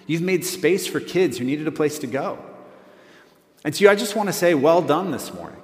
You've 0.05 0.21
made 0.21 0.45
space 0.45 0.85
for 0.85 0.99
kids 0.99 1.37
who 1.37 1.43
needed 1.45 1.67
a 1.67 1.71
place 1.71 1.99
to 1.99 2.07
go. 2.07 2.37
And 3.63 3.73
to 3.73 3.83
you, 3.83 3.89
I 3.89 3.95
just 3.95 4.15
want 4.15 4.27
to 4.29 4.33
say, 4.33 4.53
well 4.53 4.81
done 4.81 5.11
this 5.11 5.33
morning. 5.33 5.61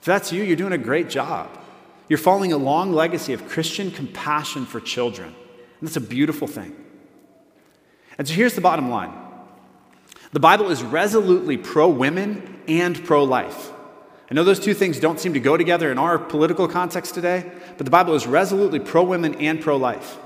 If 0.00 0.04
that's 0.04 0.32
you, 0.32 0.42
you're 0.42 0.56
doing 0.56 0.72
a 0.72 0.78
great 0.78 1.08
job. 1.08 1.50
You're 2.08 2.18
following 2.18 2.52
a 2.52 2.56
long 2.56 2.92
legacy 2.92 3.32
of 3.32 3.48
Christian 3.48 3.90
compassion 3.90 4.64
for 4.64 4.80
children. 4.80 5.28
And 5.28 5.88
that's 5.88 5.96
a 5.96 6.00
beautiful 6.00 6.46
thing. 6.46 6.74
And 8.18 8.26
so 8.26 8.34
here's 8.34 8.54
the 8.54 8.60
bottom 8.60 8.90
line 8.90 9.12
the 10.32 10.40
Bible 10.40 10.70
is 10.70 10.82
resolutely 10.82 11.56
pro 11.56 11.88
women 11.88 12.60
and 12.68 13.02
pro 13.04 13.24
life. 13.24 13.72
I 14.30 14.34
know 14.34 14.42
those 14.42 14.58
two 14.58 14.74
things 14.74 14.98
don't 14.98 15.20
seem 15.20 15.34
to 15.34 15.40
go 15.40 15.56
together 15.56 15.92
in 15.92 15.98
our 15.98 16.18
political 16.18 16.66
context 16.66 17.14
today, 17.14 17.50
but 17.76 17.84
the 17.84 17.90
Bible 17.90 18.14
is 18.14 18.26
resolutely 18.26 18.80
pro 18.80 19.04
women 19.04 19.36
and 19.36 19.60
pro 19.60 19.76
life. 19.76 20.18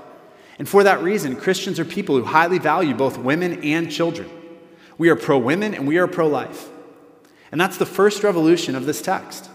And 0.57 0.67
for 0.67 0.83
that 0.83 1.03
reason, 1.03 1.35
Christians 1.35 1.79
are 1.79 1.85
people 1.85 2.17
who 2.17 2.23
highly 2.23 2.57
value 2.57 2.95
both 2.95 3.17
women 3.17 3.63
and 3.63 3.91
children. 3.91 4.29
We 4.97 5.09
are 5.09 5.15
pro 5.15 5.37
women 5.37 5.73
and 5.73 5.87
we 5.87 5.97
are 5.97 6.07
pro 6.07 6.27
life. 6.27 6.70
And 7.51 7.59
that's 7.59 7.77
the 7.77 7.85
first 7.85 8.23
revolution 8.23 8.75
of 8.75 8.85
this 8.85 9.01
text. 9.01 9.49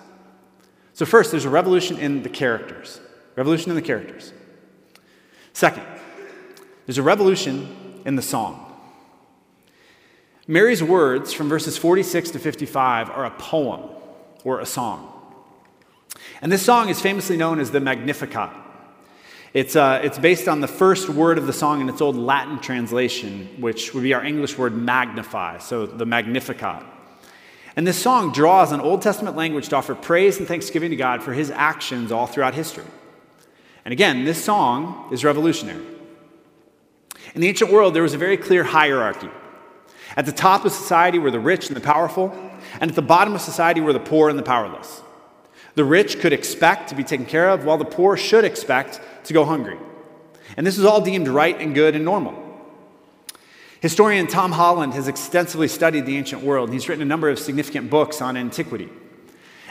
So, 0.93 1.05
first, 1.07 1.31
there's 1.31 1.45
a 1.45 1.51
revolution 1.51 1.99
in 1.99 2.23
the 2.23 2.29
characters. 2.29 3.01
Revolution 3.37 3.71
in 3.71 3.77
the 3.77 3.83
characters. 3.83 4.33
Second, 5.53 5.85
there's 6.87 6.99
a 6.99 7.03
revolution 7.03 8.03
in 8.05 8.17
the 8.17 8.23
song. 8.23 8.63
Mary's 10.47 10.83
words 10.83 11.33
from 11.33 11.49
verses 11.49 11.77
46 11.77 12.31
to 12.31 12.39
55 12.39 13.11
are 13.11 13.25
a 13.25 13.31
poem 13.31 13.91
or 14.45 14.61
a 14.61 14.67
song. 14.67 15.13
And 16.41 16.53
this 16.53 16.63
song 16.63 16.89
is 16.89 17.01
famously 17.01 17.37
known 17.37 17.59
as 17.59 17.71
the 17.71 17.81
Magnificat. 17.81 18.51
It's, 19.55 19.75
uh, 19.75 20.01
it's 20.05 20.19
based 20.19 20.49
on 20.49 20.61
the 20.61 20.69
first 20.69 21.09
word 21.09 21.39
of 21.39 21.47
the 21.47 21.53
song 21.53 21.81
in 21.81 21.89
its 21.89 22.01
old 22.01 22.17
Latin 22.17 22.61
translation, 22.61 23.49
which 23.59 23.95
would 23.95 24.03
be 24.03 24.13
our 24.13 24.25
English 24.25 24.59
word 24.59 24.77
magnify, 24.77 25.59
so 25.59 25.87
the 25.87 26.07
Magnificat. 26.07 26.85
And 27.77 27.87
this 27.87 28.03
song 28.03 28.33
draws 28.33 28.73
on 28.73 28.81
Old 28.81 29.03
Testament 29.03 29.37
language 29.37 29.69
to 29.69 29.77
offer 29.77 29.95
praise 29.95 30.39
and 30.39 30.49
thanksgiving 30.49 30.91
to 30.91 30.97
God 30.97 31.23
for 31.23 31.35
his 31.35 31.51
actions 31.51 32.11
all 32.11 32.27
throughout 32.27 32.55
history. 32.55 32.87
And 33.85 33.93
again, 33.93 34.25
this 34.25 34.43
song 34.43 35.09
is 35.13 35.25
revolutionary. 35.25 35.85
In 37.35 37.43
the 37.43 37.49
ancient 37.49 37.71
world, 37.71 37.93
there 37.93 38.03
was 38.03 38.15
a 38.15 38.19
very 38.19 38.39
clear 38.39 38.65
hierarchy. 38.65 39.29
At 40.17 40.25
the 40.25 40.33
top 40.33 40.65
of 40.65 40.73
society 40.73 41.19
were 41.19 41.31
the 41.31 41.39
rich 41.39 41.69
and 41.69 41.77
the 41.77 41.83
powerful, 41.83 42.35
and 42.81 42.91
at 42.91 42.95
the 42.95 43.03
bottom 43.03 43.35
of 43.35 43.43
society 43.43 43.83
were 43.83 43.93
the 43.93 44.01
poor 44.01 44.31
and 44.31 44.39
the 44.39 44.43
powerless. 44.43 45.03
The 45.75 45.85
rich 45.85 46.19
could 46.21 46.33
expect 46.33 46.89
to 46.89 46.95
be 46.95 47.05
taken 47.05 47.27
care 47.27 47.51
of, 47.51 47.67
while 47.67 47.77
the 47.77 47.85
poor 47.85 48.17
should 48.17 48.45
expect 48.45 49.01
to 49.25 49.35
go 49.35 49.45
hungry. 49.45 49.77
And 50.57 50.67
this 50.67 50.79
was 50.79 50.87
all 50.87 51.03
deemed 51.03 51.29
right 51.29 51.61
and 51.61 51.75
good 51.75 51.95
and 51.95 52.05
normal. 52.05 52.46
Historian 53.81 54.27
Tom 54.27 54.53
Holland 54.53 54.95
has 54.95 55.09
extensively 55.09 55.69
studied 55.69 56.07
the 56.07 56.17
ancient 56.17 56.43
world, 56.43 56.69
and 56.69 56.75
he's 56.75 56.89
written 56.89 57.03
a 57.03 57.07
number 57.07 57.29
of 57.29 57.39
significant 57.39 57.91
books 57.91 58.23
on 58.23 58.37
antiquity. 58.37 58.89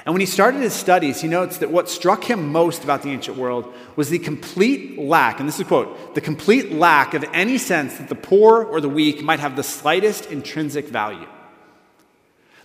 And 0.05 0.13
when 0.13 0.19
he 0.19 0.27
started 0.27 0.61
his 0.61 0.73
studies, 0.73 1.21
he 1.21 1.27
notes 1.27 1.57
that 1.57 1.71
what 1.71 1.89
struck 1.89 2.23
him 2.23 2.51
most 2.51 2.83
about 2.83 3.01
the 3.01 3.09
ancient 3.09 3.37
world 3.37 3.73
was 3.95 4.11
the 4.11 4.19
complete 4.19 4.99
lack, 4.99 5.39
and 5.39 5.49
this 5.49 5.55
is 5.55 5.61
a 5.61 5.65
quote, 5.65 6.13
the 6.13 6.21
complete 6.21 6.71
lack 6.71 7.15
of 7.15 7.25
any 7.33 7.57
sense 7.57 7.97
that 7.97 8.07
the 8.07 8.15
poor 8.15 8.63
or 8.63 8.79
the 8.79 8.89
weak 8.89 9.23
might 9.23 9.39
have 9.39 9.55
the 9.55 9.63
slightest 9.63 10.27
intrinsic 10.27 10.85
value. 10.85 11.27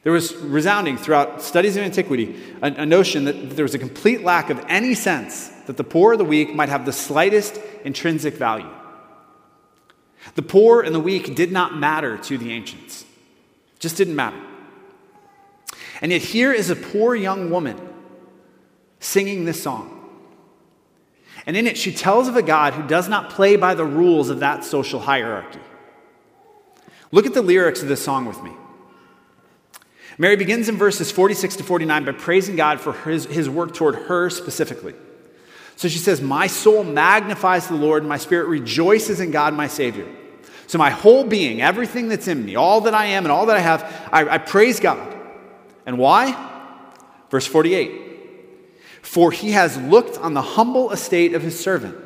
There 0.03 0.13
was 0.13 0.35
resounding 0.37 0.99
throughout 0.99 1.43
studies 1.43 1.77
of 1.77 1.83
antiquity 1.83 2.39
a, 2.63 2.67
a, 2.67 2.87
notion 2.87 3.25
that 3.25 3.51
there 3.51 3.65
was 3.65 3.75
a 3.75 3.79
complete 3.79 4.23
lack 4.23 4.49
of 4.49 4.63
any 4.69 4.95
sense 4.95 5.49
that 5.67 5.77
the 5.77 5.85
poor 5.85 6.15
or 6.15 6.17
the 6.17 6.25
weak 6.25 6.55
might 6.55 6.71
have 6.71 6.87
the 6.87 6.93
slightest 6.93 7.61
intrinsic 7.85 8.35
value. 8.35 8.69
The 10.35 10.43
poor 10.43 10.83
and 10.83 10.95
the 10.95 11.01
weak 11.01 11.35
did 11.35 11.51
not 11.51 11.77
matter 11.77 12.17
to 12.19 12.39
the 12.39 12.53
ancients, 12.53 13.05
just 13.79 13.97
didn't 13.97 14.17
matter. 14.17 14.41
And 16.01 16.13
yet, 16.13 16.23
here 16.23 16.53
is 16.53 16.71
a 16.71 16.77
poor 16.77 17.15
young 17.15 17.51
woman 17.51 17.79
singing 19.01 19.45
this 19.45 19.63
song. 19.63 19.97
And 21.47 21.57
in 21.57 21.67
it, 21.67 21.77
she 21.77 21.93
tells 21.93 22.29
of 22.29 22.37
a 22.37 22.43
God 22.43 22.75
who 22.75 22.87
does 22.87 23.09
not 23.09 23.31
play 23.31 23.57
by 23.57 23.75
the 23.75 23.85
rules 23.85 24.31
of 24.31 24.41
that 24.41 24.65
social 24.65 25.01
hierarchy. 25.01 25.61
Look 27.13 27.27
at 27.27 27.35
the 27.35 27.43
lyrics 27.43 27.83
of 27.83 27.89
this 27.89 28.03
song 28.03 28.27
with 28.27 28.43
me. 28.43 28.53
Mary 30.19 30.37
begins 30.37 30.69
in 30.69 30.77
verses 30.77 31.11
46 31.11 31.57
to 31.57 31.65
49 31.65 32.05
by 32.05 32.13
praising 32.13 32.57
God 32.57 32.81
for 32.81 32.93
his, 32.93 33.25
his 33.25 33.49
work 33.49 33.75
toward 33.75 33.95
her 33.95 34.29
specifically. 34.29 34.95
So 35.81 35.89
she 35.89 35.97
says, 35.97 36.21
My 36.21 36.47
soul 36.47 36.85
magnifies 36.85 37.67
the 37.67 37.75
Lord, 37.75 38.03
and 38.03 38.09
my 38.11 38.19
spirit 38.19 38.49
rejoices 38.49 39.19
in 39.19 39.31
God, 39.31 39.55
my 39.55 39.67
Savior. 39.67 40.07
So 40.67 40.77
my 40.77 40.91
whole 40.91 41.25
being, 41.25 41.63
everything 41.63 42.11
that's 42.11 42.29
in 42.29 42.45
me, 42.45 42.55
all 42.55 42.83
that 42.83 42.93
I 42.93 43.07
am 43.07 43.25
and 43.25 43.33
all 43.33 43.47
that 43.47 43.57
I 43.57 43.61
have, 43.61 44.11
I, 44.13 44.29
I 44.29 44.37
praise 44.37 44.79
God. 44.79 45.19
And 45.87 45.97
why? 45.97 46.37
Verse 47.31 47.47
48 47.47 47.99
For 49.01 49.33
he 49.33 49.53
has 49.53 49.79
looked 49.79 50.19
on 50.19 50.35
the 50.35 50.43
humble 50.43 50.91
estate 50.91 51.33
of 51.33 51.41
his 51.41 51.59
servant. 51.59 51.97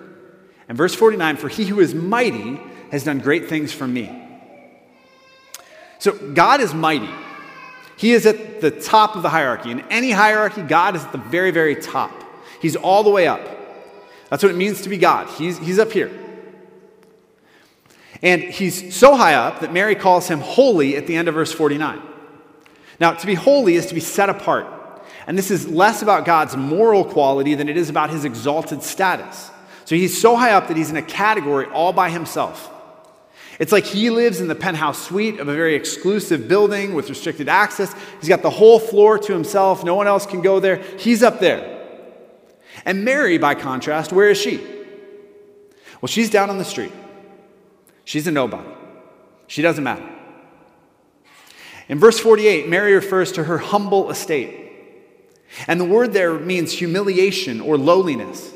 And 0.69 0.79
verse 0.79 0.95
49 0.95 1.37
For 1.37 1.49
he 1.49 1.65
who 1.65 1.81
is 1.81 1.97
mighty 1.97 2.61
has 2.93 3.03
done 3.03 3.19
great 3.19 3.49
things 3.49 3.73
for 3.73 3.89
me. 3.89 4.23
So 5.99 6.13
God 6.13 6.61
is 6.61 6.73
mighty. 6.73 7.11
He 7.97 8.13
is 8.13 8.25
at 8.25 8.61
the 8.61 8.71
top 8.71 9.17
of 9.17 9.25
the 9.25 9.31
hierarchy. 9.31 9.73
In 9.73 9.81
any 9.91 10.13
hierarchy, 10.13 10.63
God 10.63 10.95
is 10.95 11.03
at 11.03 11.11
the 11.11 11.19
very, 11.19 11.51
very 11.51 11.75
top. 11.75 12.13
He's 12.61 12.77
all 12.77 13.03
the 13.03 13.11
way 13.11 13.27
up. 13.27 13.64
That's 14.31 14.43
what 14.43 14.51
it 14.51 14.57
means 14.57 14.83
to 14.83 14.89
be 14.89 14.99
God. 14.99 15.29
He's, 15.31 15.59
he's 15.59 15.79
up 15.79 15.93
here. 15.93 16.11
And 18.23 18.43
he's 18.43 18.95
so 18.95 19.17
high 19.17 19.35
up 19.35 19.61
that 19.61 19.73
Mary 19.73 19.95
calls 19.95 20.29
him 20.29 20.41
holy 20.41 20.97
at 20.97 21.07
the 21.07 21.15
end 21.15 21.29
of 21.29 21.35
verse 21.35 21.53
49. 21.53 22.01
Now, 22.99 23.13
to 23.13 23.27
be 23.27 23.35
holy 23.35 23.75
is 23.75 23.87
to 23.87 23.95
be 23.95 24.01
set 24.01 24.29
apart. 24.29 24.67
And 25.27 25.37
this 25.37 25.51
is 25.51 25.69
less 25.69 26.03
about 26.03 26.25
God's 26.25 26.57
moral 26.57 27.05
quality 27.05 27.55
than 27.55 27.69
it 27.69 27.77
is 27.77 27.91
about 27.91 28.11
his 28.11 28.25
exalted 28.25 28.83
status. 28.83 29.51
So 29.85 29.95
he's 29.95 30.19
so 30.19 30.37
high 30.37 30.53
up 30.53 30.69
that 30.69 30.77
he's 30.77 30.91
in 30.91 30.97
a 30.97 31.03
category 31.03 31.67
all 31.67 31.93
by 31.93 32.11
himself. 32.11 32.71
It's 33.59 33.73
like 33.73 33.85
he 33.85 34.11
lives 34.11 34.41
in 34.41 34.49
the 34.49 34.55
penthouse 34.55 35.07
suite 35.07 35.39
of 35.39 35.49
a 35.49 35.55
very 35.55 35.75
exclusive 35.75 36.49
building 36.49 36.95
with 36.95 37.09
restricted 37.09 37.49
access. 37.49 37.95
He's 38.21 38.29
got 38.29 38.43
the 38.43 38.51
whole 38.51 38.79
floor 38.79 39.19
to 39.19 39.33
himself. 39.33 39.85
No 39.85 39.95
one 39.95 40.07
else 40.07 40.27
can 40.27 40.41
go 40.41 40.61
there. 40.61 40.77
He's 40.99 41.23
up 41.23 41.41
there. 41.41 41.74
And 42.85 43.05
Mary, 43.05 43.39
by 43.39 43.55
contrast, 43.55 44.13
where 44.13 44.31
is 44.31 44.39
she? 44.39 44.59
Well, 46.01 46.09
she's 46.09 46.31
down 46.31 46.51
on 46.51 46.59
the 46.59 46.65
street. 46.65 46.93
She's 48.05 48.27
a 48.27 48.31
nobody. 48.31 48.69
She 49.47 49.63
doesn't 49.63 49.85
matter. 49.85 50.09
In 51.89 51.99
verse 51.99 52.19
48, 52.19 52.69
Mary 52.69 52.95
refers 52.95 53.33
to 53.33 53.45
her 53.45 53.59
humble 53.59 54.11
estate. 54.11 54.73
And 55.67 55.81
the 55.81 55.85
word 55.85 56.13
there 56.13 56.35
means 56.39 56.73
humiliation 56.73 57.61
or 57.61 57.79
lowliness. 57.79 58.53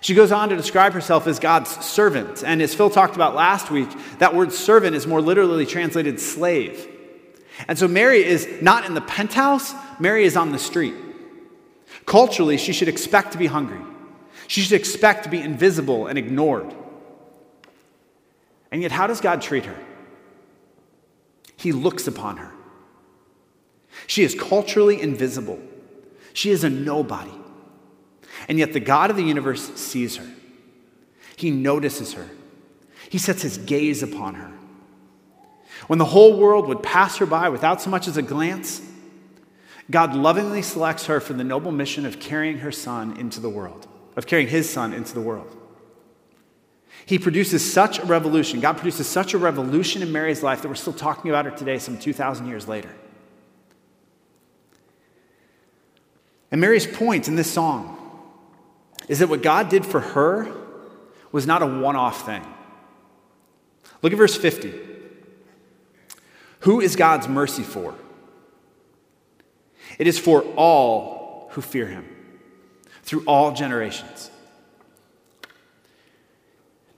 She 0.00 0.14
goes 0.14 0.32
on 0.32 0.48
to 0.48 0.56
describe 0.56 0.94
herself 0.94 1.26
as 1.26 1.38
God's 1.38 1.70
servant. 1.84 2.42
And 2.42 2.62
as 2.62 2.74
Phil 2.74 2.88
talked 2.88 3.14
about 3.14 3.34
last 3.34 3.70
week, 3.70 3.88
that 4.18 4.34
word 4.34 4.52
servant 4.52 4.96
is 4.96 5.06
more 5.06 5.20
literally 5.20 5.66
translated 5.66 6.18
slave. 6.18 6.88
And 7.68 7.78
so 7.78 7.86
Mary 7.86 8.24
is 8.24 8.48
not 8.62 8.86
in 8.86 8.94
the 8.94 9.02
penthouse, 9.02 9.74
Mary 9.98 10.24
is 10.24 10.36
on 10.36 10.52
the 10.52 10.58
street. 10.58 10.94
Culturally, 12.10 12.56
she 12.56 12.72
should 12.72 12.88
expect 12.88 13.30
to 13.30 13.38
be 13.38 13.46
hungry. 13.46 13.78
She 14.48 14.62
should 14.62 14.72
expect 14.72 15.22
to 15.22 15.30
be 15.30 15.40
invisible 15.40 16.08
and 16.08 16.18
ignored. 16.18 16.74
And 18.72 18.82
yet, 18.82 18.90
how 18.90 19.06
does 19.06 19.20
God 19.20 19.40
treat 19.40 19.64
her? 19.66 19.78
He 21.56 21.70
looks 21.70 22.08
upon 22.08 22.38
her. 22.38 22.50
She 24.08 24.24
is 24.24 24.34
culturally 24.34 25.00
invisible. 25.00 25.60
She 26.32 26.50
is 26.50 26.64
a 26.64 26.68
nobody. 26.68 27.30
And 28.48 28.58
yet, 28.58 28.72
the 28.72 28.80
God 28.80 29.10
of 29.10 29.16
the 29.16 29.22
universe 29.22 29.72
sees 29.76 30.16
her. 30.16 30.28
He 31.36 31.52
notices 31.52 32.14
her. 32.14 32.28
He 33.08 33.18
sets 33.18 33.42
his 33.42 33.56
gaze 33.56 34.02
upon 34.02 34.34
her. 34.34 34.50
When 35.86 36.00
the 36.00 36.06
whole 36.06 36.36
world 36.40 36.66
would 36.66 36.82
pass 36.82 37.18
her 37.18 37.26
by 37.26 37.50
without 37.50 37.80
so 37.80 37.88
much 37.88 38.08
as 38.08 38.16
a 38.16 38.22
glance, 38.22 38.82
God 39.90 40.14
lovingly 40.14 40.62
selects 40.62 41.06
her 41.06 41.20
for 41.20 41.32
the 41.32 41.44
noble 41.44 41.72
mission 41.72 42.06
of 42.06 42.20
carrying 42.20 42.58
her 42.58 42.70
son 42.70 43.16
into 43.16 43.40
the 43.40 43.50
world, 43.50 43.88
of 44.16 44.26
carrying 44.26 44.48
his 44.48 44.70
son 44.70 44.92
into 44.92 45.12
the 45.12 45.20
world. 45.20 45.56
He 47.06 47.18
produces 47.18 47.72
such 47.72 47.98
a 47.98 48.04
revolution. 48.04 48.60
God 48.60 48.74
produces 48.76 49.08
such 49.08 49.34
a 49.34 49.38
revolution 49.38 50.02
in 50.02 50.12
Mary's 50.12 50.42
life 50.42 50.62
that 50.62 50.68
we're 50.68 50.74
still 50.74 50.92
talking 50.92 51.30
about 51.30 51.44
her 51.44 51.50
today, 51.50 51.78
some 51.78 51.98
2,000 51.98 52.46
years 52.46 52.68
later. 52.68 52.90
And 56.52 56.60
Mary's 56.60 56.86
point 56.86 57.26
in 57.26 57.36
this 57.36 57.50
song 57.50 57.96
is 59.08 59.20
that 59.20 59.28
what 59.28 59.42
God 59.42 59.68
did 59.68 59.86
for 59.86 60.00
her 60.00 60.52
was 61.32 61.46
not 61.46 61.62
a 61.62 61.66
one 61.66 61.96
off 61.96 62.26
thing. 62.26 62.46
Look 64.02 64.12
at 64.12 64.18
verse 64.18 64.36
50. 64.36 64.72
Who 66.60 66.80
is 66.80 66.96
God's 66.96 67.28
mercy 67.28 67.62
for? 67.62 67.94
It 70.00 70.06
is 70.06 70.18
for 70.18 70.40
all 70.56 71.50
who 71.50 71.60
fear 71.60 71.86
him, 71.86 72.08
through 73.02 73.22
all 73.26 73.52
generations. 73.52 74.30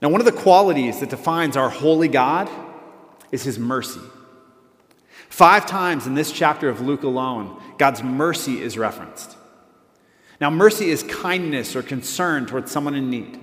Now, 0.01 0.07
one 0.07 0.21
of 0.21 0.25
the 0.25 0.31
qualities 0.31 1.01
that 1.01 1.09
defines 1.09 1.57
our 1.57 1.69
holy 1.69 2.07
God 2.07 2.49
is 3.29 3.43
his 3.43 3.59
mercy. 3.59 3.99
Five 5.27 5.65
times 5.65 6.07
in 6.07 6.15
this 6.15 6.31
chapter 6.31 6.69
of 6.69 6.79
Luke 6.79 7.03
alone, 7.03 7.61
God's 7.77 8.01
mercy 8.01 8.61
is 8.61 8.77
referenced. 8.77 9.35
Now, 10.39 10.49
mercy 10.49 10.89
is 10.89 11.03
kindness 11.03 11.75
or 11.75 11.83
concern 11.83 12.45
towards 12.45 12.71
someone 12.71 12.95
in 12.95 13.09
need. 13.09 13.37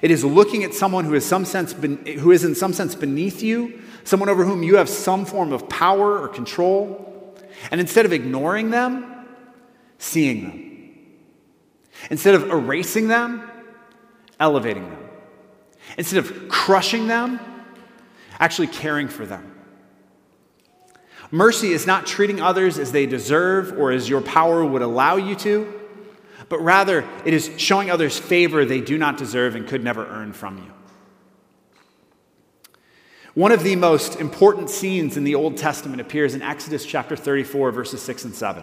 It 0.00 0.10
is 0.10 0.24
looking 0.24 0.64
at 0.64 0.72
someone 0.72 1.04
who 1.04 1.12
is, 1.12 1.26
some 1.26 1.44
sense, 1.44 1.72
who 1.74 2.30
is 2.30 2.42
in 2.42 2.54
some 2.54 2.72
sense 2.72 2.94
beneath 2.94 3.42
you, 3.42 3.82
someone 4.04 4.30
over 4.30 4.46
whom 4.46 4.62
you 4.62 4.76
have 4.76 4.88
some 4.88 5.26
form 5.26 5.52
of 5.52 5.68
power 5.68 6.18
or 6.18 6.28
control, 6.28 7.11
and 7.70 7.80
instead 7.80 8.06
of 8.06 8.12
ignoring 8.12 8.70
them, 8.70 9.26
seeing 9.98 10.42
them. 10.42 10.68
Instead 12.10 12.34
of 12.34 12.50
erasing 12.50 13.08
them, 13.08 13.48
elevating 14.40 14.88
them. 14.88 15.08
Instead 15.96 16.18
of 16.18 16.48
crushing 16.48 17.06
them, 17.06 17.38
actually 18.38 18.66
caring 18.66 19.08
for 19.08 19.24
them. 19.24 19.48
Mercy 21.30 21.72
is 21.72 21.86
not 21.86 22.06
treating 22.06 22.40
others 22.40 22.78
as 22.78 22.92
they 22.92 23.06
deserve 23.06 23.78
or 23.78 23.92
as 23.92 24.08
your 24.08 24.20
power 24.20 24.64
would 24.64 24.82
allow 24.82 25.16
you 25.16 25.34
to 25.36 25.80
but 26.52 26.60
rather 26.60 27.08
it 27.24 27.32
is 27.32 27.50
showing 27.56 27.90
others 27.90 28.18
favor 28.18 28.66
they 28.66 28.82
do 28.82 28.98
not 28.98 29.16
deserve 29.16 29.54
and 29.54 29.66
could 29.66 29.82
never 29.82 30.06
earn 30.06 30.34
from 30.34 30.58
you. 30.58 30.70
One 33.34 33.50
of 33.52 33.62
the 33.62 33.76
most 33.76 34.16
important 34.16 34.68
scenes 34.68 35.16
in 35.16 35.24
the 35.24 35.36
Old 35.36 35.56
Testament 35.56 36.02
appears 36.02 36.34
in 36.34 36.42
Exodus 36.42 36.84
chapter 36.84 37.16
34, 37.16 37.72
verses 37.72 38.02
6 38.02 38.26
and 38.26 38.34
7. 38.34 38.62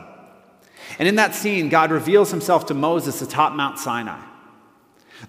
And 0.99 1.08
in 1.08 1.15
that 1.15 1.34
scene, 1.34 1.69
God 1.69 1.91
reveals 1.91 2.29
himself 2.29 2.67
to 2.67 2.75
Moses 2.75 3.21
atop 3.21 3.53
Mount 3.53 3.79
Sinai. 3.79 4.21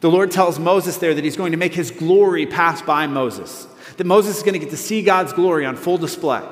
The 0.01 0.11
Lord 0.11 0.31
tells 0.31 0.59
Moses 0.59 0.99
there 0.99 1.15
that 1.15 1.25
he's 1.25 1.39
going 1.39 1.53
to 1.53 1.59
make 1.59 1.75
his 1.75 1.91
glory 1.91 2.45
pass 2.47 2.83
by 2.83 3.07
Moses, 3.07 3.67
that 3.97 4.07
Moses 4.07 4.37
is 4.37 4.43
going 4.43 4.53
to 4.53 4.59
get 4.59 4.71
to 4.71 4.77
see 4.77 5.03
God's 5.03 5.33
glory 5.33 5.65
on 5.65 5.75
full 5.75 5.99
display. 5.99 6.47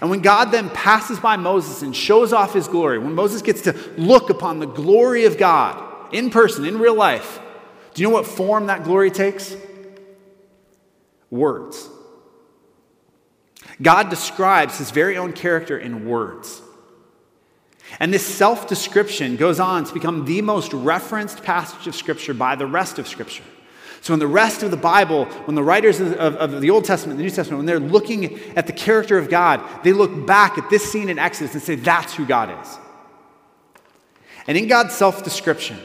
And 0.00 0.08
when 0.08 0.20
God 0.20 0.46
then 0.46 0.70
passes 0.70 1.20
by 1.20 1.36
Moses 1.36 1.82
and 1.82 1.94
shows 1.94 2.32
off 2.32 2.54
his 2.54 2.66
glory, 2.66 2.98
when 2.98 3.14
Moses 3.14 3.42
gets 3.42 3.60
to 3.62 3.72
look 3.98 4.30
upon 4.30 4.58
the 4.58 4.66
glory 4.66 5.26
of 5.26 5.36
God 5.36 6.14
in 6.14 6.30
person, 6.30 6.64
in 6.64 6.78
real 6.78 6.94
life, 6.94 7.40
do 7.92 8.02
you 8.02 8.08
know 8.08 8.14
what 8.14 8.26
form 8.26 8.66
that 8.66 8.84
glory 8.84 9.10
takes? 9.10 9.54
Words. 11.34 11.88
God 13.82 14.08
describes 14.08 14.78
his 14.78 14.92
very 14.92 15.16
own 15.16 15.32
character 15.32 15.76
in 15.76 16.06
words. 16.06 16.62
And 17.98 18.14
this 18.14 18.24
self 18.24 18.68
description 18.68 19.34
goes 19.34 19.58
on 19.58 19.82
to 19.84 19.92
become 19.92 20.26
the 20.26 20.42
most 20.42 20.72
referenced 20.72 21.42
passage 21.42 21.88
of 21.88 21.96
Scripture 21.96 22.34
by 22.34 22.54
the 22.54 22.68
rest 22.68 23.00
of 23.00 23.08
Scripture. 23.08 23.42
So, 24.00 24.14
in 24.14 24.20
the 24.20 24.28
rest 24.28 24.62
of 24.62 24.70
the 24.70 24.76
Bible, 24.76 25.24
when 25.46 25.56
the 25.56 25.62
writers 25.64 25.98
of, 25.98 26.12
of, 26.14 26.60
the 26.60 26.70
Old 26.70 26.84
Testament, 26.84 27.18
the 27.18 27.24
New 27.24 27.30
Testament, 27.30 27.58
when 27.58 27.66
they're 27.66 27.80
looking 27.80 28.38
at 28.56 28.68
the 28.68 28.72
character 28.72 29.18
of 29.18 29.28
God, 29.28 29.60
they 29.82 29.92
look 29.92 30.26
back 30.26 30.56
at 30.56 30.70
this 30.70 30.88
scene 30.88 31.08
in 31.08 31.18
Exodus 31.18 31.54
and 31.54 31.62
say, 31.62 31.74
that's 31.74 32.14
who 32.14 32.24
God 32.24 32.56
is. 32.62 32.78
And 34.46 34.56
in 34.56 34.68
God's 34.68 34.94
self 34.94 35.24
description, 35.24 35.78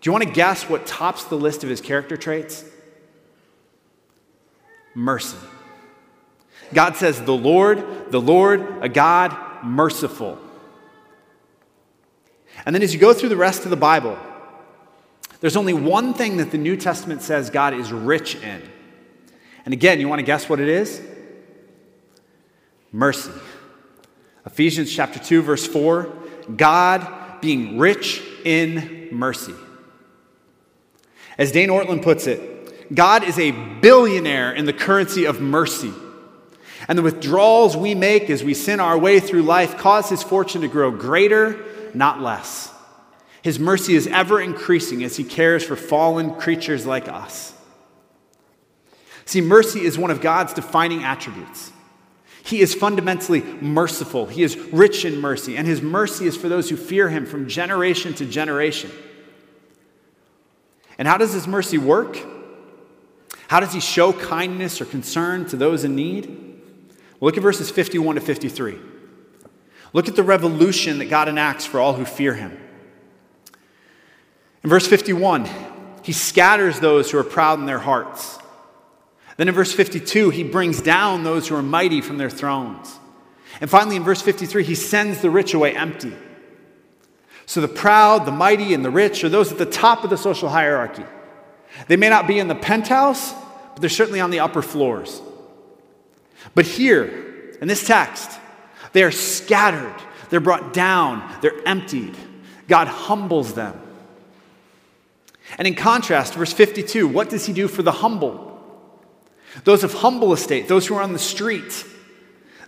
do 0.00 0.08
you 0.08 0.12
want 0.12 0.24
to 0.24 0.32
guess 0.32 0.68
what 0.68 0.84
tops 0.84 1.22
the 1.24 1.36
list 1.36 1.62
of 1.62 1.70
his 1.70 1.80
character 1.80 2.16
traits? 2.16 2.64
Mercy. 4.94 5.36
God 6.72 6.96
says, 6.96 7.20
The 7.20 7.32
Lord, 7.32 8.10
the 8.10 8.20
Lord, 8.20 8.82
a 8.82 8.88
God 8.88 9.36
merciful. 9.64 10.38
And 12.64 12.74
then 12.74 12.82
as 12.82 12.92
you 12.94 13.00
go 13.00 13.12
through 13.12 13.30
the 13.30 13.36
rest 13.36 13.64
of 13.64 13.70
the 13.70 13.76
Bible, 13.76 14.18
there's 15.40 15.56
only 15.56 15.72
one 15.72 16.14
thing 16.14 16.36
that 16.36 16.50
the 16.50 16.58
New 16.58 16.76
Testament 16.76 17.22
says 17.22 17.50
God 17.50 17.74
is 17.74 17.92
rich 17.92 18.36
in. 18.36 18.62
And 19.64 19.72
again, 19.72 20.00
you 20.00 20.08
want 20.08 20.20
to 20.20 20.24
guess 20.24 20.48
what 20.48 20.60
it 20.60 20.68
is? 20.68 21.00
Mercy. 22.92 23.32
Ephesians 24.44 24.92
chapter 24.92 25.18
2 25.18 25.42
verse 25.42 25.66
4, 25.66 26.12
God 26.56 27.40
being 27.40 27.78
rich 27.78 28.22
in 28.44 29.08
mercy. 29.10 29.54
As 31.38 31.52
Dane 31.52 31.70
Ortlund 31.70 32.02
puts 32.02 32.26
it, 32.26 32.51
God 32.92 33.24
is 33.24 33.38
a 33.38 33.50
billionaire 33.50 34.52
in 34.52 34.64
the 34.64 34.72
currency 34.72 35.24
of 35.24 35.40
mercy. 35.40 35.92
And 36.88 36.98
the 36.98 37.02
withdrawals 37.02 37.76
we 37.76 37.94
make 37.94 38.28
as 38.28 38.42
we 38.42 38.54
sin 38.54 38.80
our 38.80 38.98
way 38.98 39.20
through 39.20 39.42
life 39.42 39.78
cause 39.78 40.08
his 40.08 40.22
fortune 40.22 40.62
to 40.62 40.68
grow 40.68 40.90
greater, 40.90 41.64
not 41.94 42.20
less. 42.20 42.72
His 43.42 43.58
mercy 43.58 43.94
is 43.94 44.06
ever 44.06 44.40
increasing 44.40 45.02
as 45.04 45.16
he 45.16 45.24
cares 45.24 45.64
for 45.64 45.76
fallen 45.76 46.34
creatures 46.34 46.84
like 46.86 47.08
us. 47.08 47.54
See, 49.24 49.40
mercy 49.40 49.80
is 49.80 49.96
one 49.96 50.10
of 50.10 50.20
God's 50.20 50.52
defining 50.52 51.04
attributes. 51.04 51.72
He 52.44 52.60
is 52.60 52.74
fundamentally 52.74 53.42
merciful. 53.60 54.26
He 54.26 54.42
is 54.42 54.56
rich 54.56 55.04
in 55.04 55.20
mercy, 55.20 55.56
and 55.56 55.66
his 55.66 55.80
mercy 55.80 56.26
is 56.26 56.36
for 56.36 56.48
those 56.48 56.68
who 56.68 56.76
fear 56.76 57.08
him 57.08 57.24
from 57.24 57.48
generation 57.48 58.14
to 58.14 58.26
generation. 58.26 58.90
And 60.98 61.06
how 61.06 61.18
does 61.18 61.32
his 61.32 61.46
mercy 61.46 61.78
work? 61.78 62.18
How 63.52 63.60
does 63.60 63.74
he 63.74 63.80
show 63.80 64.14
kindness 64.14 64.80
or 64.80 64.86
concern 64.86 65.44
to 65.50 65.58
those 65.58 65.84
in 65.84 65.94
need? 65.94 66.26
Well, 67.20 67.28
look 67.28 67.36
at 67.36 67.42
verses 67.42 67.70
51 67.70 68.14
to 68.14 68.22
53. 68.22 68.78
Look 69.92 70.08
at 70.08 70.16
the 70.16 70.22
revolution 70.22 70.96
that 71.00 71.10
God 71.10 71.28
enacts 71.28 71.66
for 71.66 71.78
all 71.78 71.92
who 71.92 72.06
fear 72.06 72.32
him. 72.32 72.58
In 74.64 74.70
verse 74.70 74.86
51, 74.86 75.50
he 76.02 76.14
scatters 76.14 76.80
those 76.80 77.10
who 77.10 77.18
are 77.18 77.24
proud 77.24 77.58
in 77.58 77.66
their 77.66 77.78
hearts. 77.78 78.38
Then 79.36 79.48
in 79.48 79.54
verse 79.54 79.74
52, 79.74 80.30
he 80.30 80.44
brings 80.44 80.80
down 80.80 81.22
those 81.22 81.46
who 81.46 81.54
are 81.54 81.62
mighty 81.62 82.00
from 82.00 82.16
their 82.16 82.30
thrones. 82.30 82.98
And 83.60 83.68
finally, 83.68 83.96
in 83.96 84.02
verse 84.02 84.22
53, 84.22 84.64
he 84.64 84.74
sends 84.74 85.20
the 85.20 85.28
rich 85.28 85.52
away 85.52 85.76
empty. 85.76 86.14
So 87.44 87.60
the 87.60 87.68
proud, 87.68 88.24
the 88.24 88.32
mighty, 88.32 88.72
and 88.72 88.82
the 88.82 88.90
rich 88.90 89.22
are 89.22 89.28
those 89.28 89.52
at 89.52 89.58
the 89.58 89.66
top 89.66 90.04
of 90.04 90.08
the 90.08 90.16
social 90.16 90.48
hierarchy. 90.48 91.04
They 91.88 91.96
may 91.96 92.08
not 92.08 92.26
be 92.26 92.38
in 92.38 92.48
the 92.48 92.54
penthouse, 92.54 93.41
but 93.72 93.80
they're 93.80 93.90
certainly 93.90 94.20
on 94.20 94.30
the 94.30 94.40
upper 94.40 94.62
floors. 94.62 95.20
But 96.54 96.66
here, 96.66 97.56
in 97.60 97.68
this 97.68 97.86
text, 97.86 98.30
they 98.92 99.02
are 99.02 99.10
scattered, 99.10 99.94
they're 100.30 100.40
brought 100.40 100.72
down, 100.72 101.38
they're 101.40 101.66
emptied. 101.66 102.16
God 102.68 102.88
humbles 102.88 103.54
them. 103.54 103.80
And 105.58 105.68
in 105.68 105.74
contrast, 105.74 106.34
verse 106.34 106.52
52, 106.52 107.06
what 107.06 107.28
does 107.28 107.46
he 107.46 107.52
do 107.52 107.68
for 107.68 107.82
the 107.82 107.92
humble? 107.92 108.48
Those 109.64 109.84
of 109.84 109.92
humble 109.92 110.32
estate, 110.32 110.68
those 110.68 110.86
who 110.86 110.94
are 110.96 111.02
on 111.02 111.12
the 111.12 111.18
street, 111.18 111.84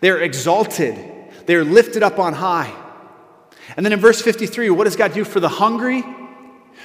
they 0.00 0.10
are 0.10 0.20
exalted, 0.20 0.98
they 1.46 1.54
are 1.54 1.64
lifted 1.64 2.02
up 2.02 2.18
on 2.18 2.34
high. 2.34 2.72
And 3.76 3.84
then 3.84 3.92
in 3.92 4.00
verse 4.00 4.20
53, 4.20 4.68
what 4.70 4.84
does 4.84 4.96
God 4.96 5.14
do 5.14 5.24
for 5.24 5.40
the 5.40 5.48
hungry? 5.48 6.04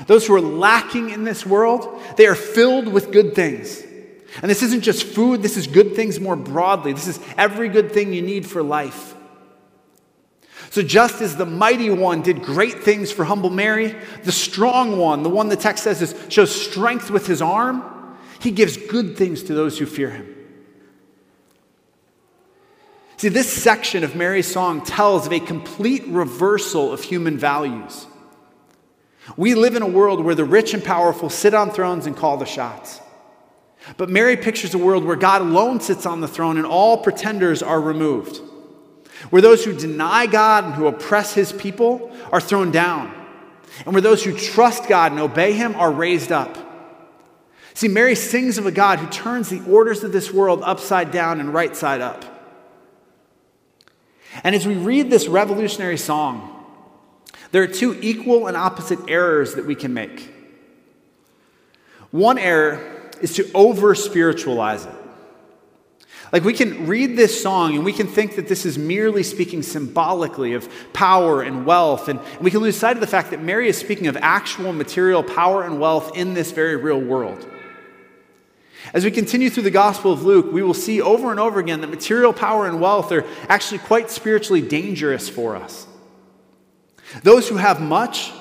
Those 0.07 0.25
who 0.25 0.35
are 0.35 0.41
lacking 0.41 1.09
in 1.09 1.25
this 1.25 1.45
world, 1.45 2.01
they 2.15 2.27
are 2.27 2.35
filled 2.35 2.87
with 2.87 3.11
good 3.11 3.35
things. 3.35 3.83
And 4.41 4.49
this 4.49 4.63
isn't 4.63 4.81
just 4.81 5.03
food, 5.03 5.41
this 5.41 5.57
is 5.57 5.67
good 5.67 5.95
things 5.95 6.19
more 6.19 6.35
broadly. 6.35 6.93
This 6.93 7.07
is 7.07 7.19
every 7.37 7.69
good 7.69 7.91
thing 7.91 8.13
you 8.13 8.21
need 8.21 8.45
for 8.45 8.61
life. 8.61 9.15
So, 10.71 10.83
just 10.83 11.21
as 11.21 11.35
the 11.35 11.47
mighty 11.47 11.89
one 11.89 12.21
did 12.21 12.43
great 12.43 12.83
things 12.83 13.11
for 13.11 13.25
humble 13.25 13.49
Mary, 13.49 13.95
the 14.23 14.31
strong 14.31 14.97
one, 14.97 15.23
the 15.23 15.29
one 15.29 15.49
the 15.49 15.55
text 15.55 15.83
says 15.83 16.01
is, 16.01 16.15
shows 16.29 16.53
strength 16.53 17.09
with 17.09 17.25
his 17.25 17.41
arm, 17.41 18.17
he 18.39 18.51
gives 18.51 18.77
good 18.77 19.17
things 19.17 19.43
to 19.43 19.53
those 19.55 19.79
who 19.79 19.87
fear 19.87 20.11
him. 20.11 20.35
See, 23.17 23.29
this 23.29 23.51
section 23.51 24.03
of 24.03 24.15
Mary's 24.15 24.49
song 24.49 24.85
tells 24.85 25.25
of 25.25 25.33
a 25.33 25.39
complete 25.39 26.05
reversal 26.07 26.93
of 26.93 27.03
human 27.03 27.37
values. 27.37 28.05
We 29.35 29.55
live 29.55 29.75
in 29.75 29.81
a 29.81 29.87
world 29.87 30.23
where 30.23 30.35
the 30.35 30.45
rich 30.45 30.73
and 30.73 30.83
powerful 30.83 31.29
sit 31.29 31.53
on 31.53 31.71
thrones 31.71 32.05
and 32.05 32.15
call 32.15 32.37
the 32.37 32.45
shots. 32.45 33.01
But 33.97 34.09
Mary 34.09 34.37
pictures 34.37 34.73
a 34.73 34.77
world 34.77 35.05
where 35.05 35.15
God 35.15 35.41
alone 35.41 35.79
sits 35.79 36.05
on 36.05 36.21
the 36.21 36.27
throne 36.27 36.57
and 36.57 36.65
all 36.65 36.97
pretenders 36.97 37.63
are 37.63 37.81
removed, 37.81 38.41
where 39.29 39.41
those 39.41 39.63
who 39.63 39.73
deny 39.73 40.25
God 40.25 40.65
and 40.65 40.73
who 40.73 40.87
oppress 40.87 41.33
his 41.33 41.51
people 41.51 42.11
are 42.31 42.41
thrown 42.41 42.71
down, 42.71 43.13
and 43.85 43.93
where 43.93 44.01
those 44.01 44.23
who 44.23 44.37
trust 44.37 44.87
God 44.87 45.11
and 45.11 45.21
obey 45.21 45.53
him 45.53 45.75
are 45.75 45.91
raised 45.91 46.31
up. 46.31 46.57
See, 47.73 47.87
Mary 47.87 48.15
sings 48.15 48.57
of 48.57 48.65
a 48.65 48.71
God 48.71 48.99
who 48.99 49.07
turns 49.07 49.49
the 49.49 49.63
orders 49.63 50.03
of 50.03 50.11
this 50.11 50.33
world 50.33 50.61
upside 50.63 51.11
down 51.11 51.39
and 51.39 51.53
right 51.53 51.75
side 51.75 52.01
up. 52.01 52.25
And 54.43 54.53
as 54.53 54.67
we 54.67 54.75
read 54.75 55.09
this 55.09 55.27
revolutionary 55.27 55.97
song, 55.97 56.55
there 57.51 57.63
are 57.63 57.67
two 57.67 57.97
equal 58.01 58.47
and 58.47 58.57
opposite 58.57 58.99
errors 59.07 59.55
that 59.55 59.65
we 59.65 59.75
can 59.75 59.93
make. 59.93 60.31
One 62.11 62.37
error 62.37 62.98
is 63.21 63.33
to 63.35 63.49
over 63.53 63.95
spiritualize 63.95 64.85
it. 64.85 64.93
Like 66.31 66.43
we 66.43 66.53
can 66.53 66.85
read 66.85 67.17
this 67.17 67.41
song 67.41 67.75
and 67.75 67.83
we 67.83 67.93
can 67.93 68.07
think 68.07 68.35
that 68.35 68.47
this 68.47 68.65
is 68.65 68.77
merely 68.77 69.23
speaking 69.23 69.63
symbolically 69.63 70.53
of 70.53 70.69
power 70.93 71.41
and 71.41 71.65
wealth, 71.65 72.07
and 72.07 72.19
we 72.39 72.51
can 72.51 72.61
lose 72.61 72.77
sight 72.77 72.95
of 72.95 73.01
the 73.01 73.07
fact 73.07 73.31
that 73.31 73.41
Mary 73.41 73.67
is 73.67 73.77
speaking 73.77 74.07
of 74.07 74.17
actual 74.17 74.71
material 74.71 75.23
power 75.23 75.63
and 75.63 75.79
wealth 75.79 76.15
in 76.15 76.35
this 76.35 76.51
very 76.51 76.75
real 76.75 76.99
world. 76.99 77.47
As 78.93 79.03
we 79.03 79.11
continue 79.11 79.49
through 79.49 79.63
the 79.63 79.71
Gospel 79.71 80.13
of 80.13 80.23
Luke, 80.23 80.51
we 80.51 80.63
will 80.63 80.73
see 80.73 81.01
over 81.01 81.31
and 81.31 81.39
over 81.39 81.59
again 81.59 81.81
that 81.81 81.89
material 81.89 82.31
power 82.31 82.65
and 82.67 82.79
wealth 82.79 83.11
are 83.11 83.25
actually 83.47 83.79
quite 83.79 84.09
spiritually 84.09 84.61
dangerous 84.61 85.29
for 85.29 85.55
us. 85.55 85.85
Those 87.23 87.49
who 87.49 87.57
have 87.57 87.81
much 87.81 88.31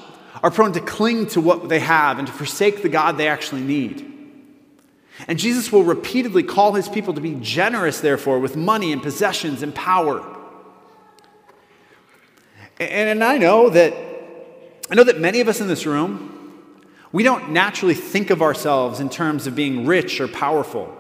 are 0.42 0.50
prone 0.50 0.72
to 0.72 0.80
cling 0.80 1.26
to 1.28 1.40
what 1.40 1.68
they 1.68 1.80
have 1.80 2.18
and 2.18 2.28
to 2.28 2.32
forsake 2.32 2.82
the 2.82 2.88
God 2.88 3.16
they 3.16 3.28
actually 3.28 3.62
need. 3.62 4.07
And 5.26 5.38
Jesus 5.38 5.72
will 5.72 5.82
repeatedly 5.82 6.42
call 6.42 6.74
his 6.74 6.88
people 6.88 7.12
to 7.14 7.20
be 7.20 7.34
generous, 7.40 8.00
therefore, 8.00 8.38
with 8.38 8.56
money 8.56 8.92
and 8.92 9.02
possessions 9.02 9.62
and 9.62 9.74
power. 9.74 10.20
And, 12.78 13.08
and 13.08 13.24
I 13.24 13.38
know 13.38 13.68
that 13.70 13.94
I 14.90 14.94
know 14.94 15.04
that 15.04 15.20
many 15.20 15.40
of 15.40 15.48
us 15.48 15.60
in 15.60 15.68
this 15.68 15.84
room 15.84 16.38
we 17.12 17.22
don't 17.22 17.50
naturally 17.50 17.94
think 17.94 18.30
of 18.30 18.42
ourselves 18.42 19.00
in 19.00 19.08
terms 19.08 19.46
of 19.46 19.54
being 19.54 19.86
rich 19.86 20.20
or 20.20 20.28
powerful. 20.28 20.94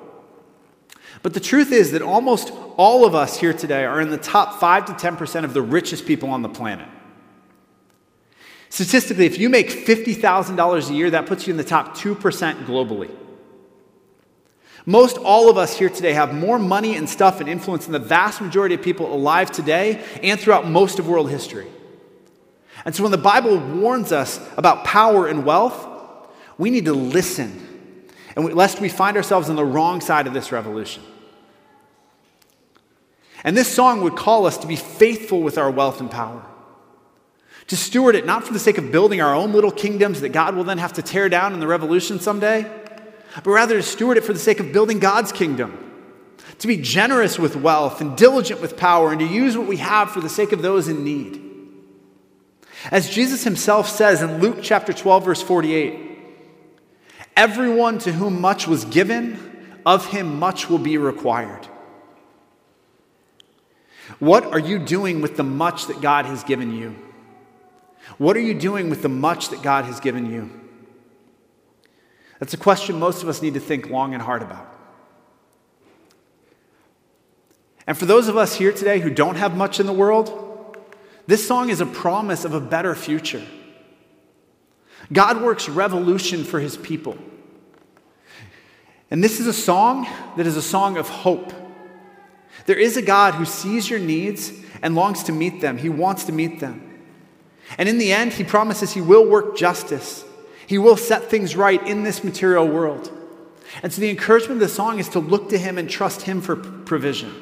But 1.22 1.34
the 1.34 1.40
truth 1.40 1.72
is 1.72 1.92
that 1.92 2.02
almost 2.02 2.52
all 2.76 3.04
of 3.04 3.14
us 3.14 3.38
here 3.38 3.52
today 3.52 3.84
are 3.84 4.00
in 4.00 4.10
the 4.10 4.18
top 4.18 4.58
5 4.60 4.86
to 4.86 4.92
10% 4.92 5.44
of 5.44 5.52
the 5.52 5.62
richest 5.62 6.06
people 6.06 6.30
on 6.30 6.42
the 6.42 6.48
planet. 6.48 6.88
Statistically, 8.70 9.26
if 9.26 9.38
you 9.38 9.48
make 9.48 9.68
$50,000 9.68 10.90
a 10.90 10.94
year, 10.94 11.10
that 11.10 11.26
puts 11.26 11.46
you 11.46 11.52
in 11.52 11.56
the 11.56 11.64
top 11.64 11.96
2% 11.96 12.64
globally. 12.66 13.10
Most 14.88 15.18
all 15.18 15.50
of 15.50 15.58
us 15.58 15.76
here 15.76 15.90
today 15.90 16.14
have 16.14 16.32
more 16.32 16.58
money 16.58 16.96
and 16.96 17.06
stuff 17.06 17.40
and 17.40 17.48
influence 17.48 17.84
than 17.84 17.92
the 17.92 17.98
vast 17.98 18.40
majority 18.40 18.74
of 18.74 18.80
people 18.80 19.12
alive 19.12 19.50
today 19.50 20.02
and 20.22 20.40
throughout 20.40 20.66
most 20.66 20.98
of 20.98 21.06
world 21.06 21.28
history. 21.28 21.66
And 22.86 22.96
so 22.96 23.02
when 23.02 23.12
the 23.12 23.18
Bible 23.18 23.58
warns 23.58 24.12
us 24.12 24.40
about 24.56 24.86
power 24.86 25.26
and 25.26 25.44
wealth, 25.44 25.86
we 26.56 26.70
need 26.70 26.86
to 26.86 26.94
listen, 26.94 28.08
and 28.34 28.46
we, 28.46 28.54
lest 28.54 28.80
we 28.80 28.88
find 28.88 29.18
ourselves 29.18 29.50
on 29.50 29.56
the 29.56 29.64
wrong 29.64 30.00
side 30.00 30.26
of 30.26 30.32
this 30.32 30.52
revolution. 30.52 31.02
And 33.44 33.54
this 33.54 33.68
song 33.68 34.00
would 34.00 34.16
call 34.16 34.46
us 34.46 34.56
to 34.56 34.66
be 34.66 34.76
faithful 34.76 35.42
with 35.42 35.58
our 35.58 35.70
wealth 35.70 36.00
and 36.00 36.10
power, 36.10 36.46
to 37.66 37.76
steward 37.76 38.14
it 38.14 38.24
not 38.24 38.44
for 38.44 38.54
the 38.54 38.58
sake 38.58 38.78
of 38.78 38.90
building 38.90 39.20
our 39.20 39.34
own 39.34 39.52
little 39.52 39.70
kingdoms 39.70 40.22
that 40.22 40.30
God 40.30 40.56
will 40.56 40.64
then 40.64 40.78
have 40.78 40.94
to 40.94 41.02
tear 41.02 41.28
down 41.28 41.52
in 41.52 41.60
the 41.60 41.66
revolution 41.66 42.18
someday, 42.18 42.64
but 43.44 43.50
rather 43.50 43.76
to 43.76 43.82
steward 43.82 44.16
it 44.16 44.24
for 44.24 44.32
the 44.32 44.38
sake 44.38 44.60
of 44.60 44.72
building 44.72 44.98
God's 44.98 45.32
kingdom. 45.32 45.84
To 46.58 46.66
be 46.66 46.76
generous 46.76 47.38
with 47.38 47.56
wealth 47.56 48.00
and 48.00 48.16
diligent 48.16 48.60
with 48.60 48.76
power, 48.76 49.10
and 49.10 49.20
to 49.20 49.26
use 49.26 49.56
what 49.56 49.68
we 49.68 49.76
have 49.76 50.10
for 50.10 50.20
the 50.20 50.28
sake 50.28 50.52
of 50.52 50.62
those 50.62 50.88
in 50.88 51.04
need. 51.04 51.44
As 52.90 53.10
Jesus 53.10 53.44
himself 53.44 53.88
says 53.88 54.22
in 54.22 54.40
Luke 54.40 54.58
chapter 54.62 54.92
12, 54.92 55.24
verse 55.24 55.42
48, 55.42 56.08
Everyone 57.36 57.98
to 57.98 58.12
whom 58.12 58.40
much 58.40 58.66
was 58.66 58.84
given, 58.84 59.78
of 59.86 60.06
him 60.06 60.38
much 60.38 60.68
will 60.68 60.78
be 60.78 60.98
required. 60.98 61.66
What 64.18 64.44
are 64.46 64.58
you 64.58 64.78
doing 64.78 65.20
with 65.20 65.36
the 65.36 65.44
much 65.44 65.86
that 65.86 66.00
God 66.00 66.24
has 66.26 66.42
given 66.42 66.74
you? 66.74 66.96
What 68.16 68.36
are 68.36 68.40
you 68.40 68.54
doing 68.54 68.90
with 68.90 69.02
the 69.02 69.08
much 69.08 69.50
that 69.50 69.62
God 69.62 69.84
has 69.84 70.00
given 70.00 70.32
you? 70.32 70.50
That's 72.38 72.54
a 72.54 72.58
question 72.58 72.98
most 72.98 73.22
of 73.22 73.28
us 73.28 73.42
need 73.42 73.54
to 73.54 73.60
think 73.60 73.90
long 73.90 74.14
and 74.14 74.22
hard 74.22 74.42
about. 74.42 74.74
And 77.86 77.96
for 77.96 78.06
those 78.06 78.28
of 78.28 78.36
us 78.36 78.54
here 78.54 78.72
today 78.72 79.00
who 79.00 79.10
don't 79.10 79.36
have 79.36 79.56
much 79.56 79.80
in 79.80 79.86
the 79.86 79.92
world, 79.92 80.76
this 81.26 81.46
song 81.46 81.70
is 81.70 81.80
a 81.80 81.86
promise 81.86 82.44
of 82.44 82.54
a 82.54 82.60
better 82.60 82.94
future. 82.94 83.44
God 85.12 85.40
works 85.40 85.68
revolution 85.68 86.44
for 86.44 86.60
his 86.60 86.76
people. 86.76 87.16
And 89.10 89.24
this 89.24 89.40
is 89.40 89.46
a 89.46 89.52
song 89.52 90.06
that 90.36 90.46
is 90.46 90.56
a 90.56 90.62
song 90.62 90.98
of 90.98 91.08
hope. 91.08 91.52
There 92.66 92.78
is 92.78 92.96
a 92.98 93.02
God 93.02 93.34
who 93.34 93.46
sees 93.46 93.88
your 93.88 93.98
needs 93.98 94.52
and 94.82 94.94
longs 94.94 95.22
to 95.24 95.32
meet 95.32 95.62
them. 95.62 95.78
He 95.78 95.88
wants 95.88 96.24
to 96.24 96.32
meet 96.32 96.60
them. 96.60 96.84
And 97.78 97.88
in 97.88 97.98
the 97.98 98.12
end, 98.12 98.34
he 98.34 98.44
promises 98.44 98.92
he 98.92 99.00
will 99.00 99.26
work 99.26 99.56
justice. 99.56 100.24
He 100.68 100.76
will 100.76 100.98
set 100.98 101.30
things 101.30 101.56
right 101.56 101.84
in 101.86 102.02
this 102.02 102.22
material 102.22 102.68
world. 102.68 103.10
And 103.82 103.90
so 103.90 104.02
the 104.02 104.10
encouragement 104.10 104.60
of 104.62 104.68
the 104.68 104.74
song 104.74 104.98
is 104.98 105.08
to 105.08 105.18
look 105.18 105.48
to 105.48 105.56
him 105.56 105.78
and 105.78 105.88
trust 105.88 106.22
him 106.22 106.42
for 106.42 106.56
provision. 106.56 107.34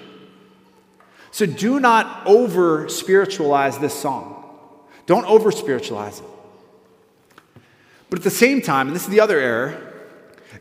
So 1.33 1.45
do 1.45 1.81
not 1.81 2.25
over 2.25 2.89
spiritualize 2.89 3.79
this 3.79 3.93
song. 3.93 4.45
Don't 5.07 5.25
over 5.27 5.51
spiritualize 5.51 6.21
it. 6.21 6.27
But 8.11 8.21
at 8.21 8.23
the 8.23 8.31
same 8.31 8.63
time, 8.63 8.87
and 8.87 8.95
this 8.95 9.03
is 9.03 9.11
the 9.11 9.21
other 9.21 9.41
error, 9.41 9.93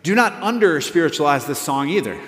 do 0.01 0.15
not 0.15 0.33
under 0.41 0.81
spiritualize 0.81 1.45
this 1.45 1.59
song 1.59 1.89
either. 1.89 2.19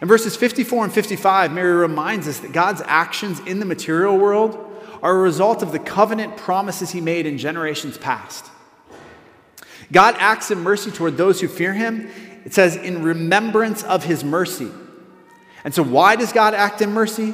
In 0.00 0.06
verses 0.06 0.36
54 0.36 0.84
and 0.84 0.92
55, 0.92 1.52
Mary 1.52 1.74
reminds 1.74 2.28
us 2.28 2.38
that 2.38 2.52
God's 2.52 2.82
actions 2.84 3.40
in 3.40 3.58
the 3.58 3.66
material 3.66 4.16
world 4.16 4.65
are 5.06 5.16
a 5.16 5.22
result 5.22 5.62
of 5.62 5.70
the 5.70 5.78
covenant 5.78 6.36
promises 6.36 6.90
he 6.90 7.00
made 7.00 7.26
in 7.26 7.38
generations 7.38 7.96
past. 7.96 8.44
God 9.92 10.16
acts 10.18 10.50
in 10.50 10.58
mercy 10.58 10.90
toward 10.90 11.16
those 11.16 11.40
who 11.40 11.46
fear 11.46 11.72
him. 11.72 12.10
It 12.44 12.52
says, 12.52 12.74
in 12.74 13.04
remembrance 13.04 13.84
of 13.84 14.02
his 14.02 14.24
mercy. 14.24 14.68
And 15.62 15.72
so, 15.72 15.84
why 15.84 16.16
does 16.16 16.32
God 16.32 16.54
act 16.54 16.82
in 16.82 16.92
mercy? 16.92 17.32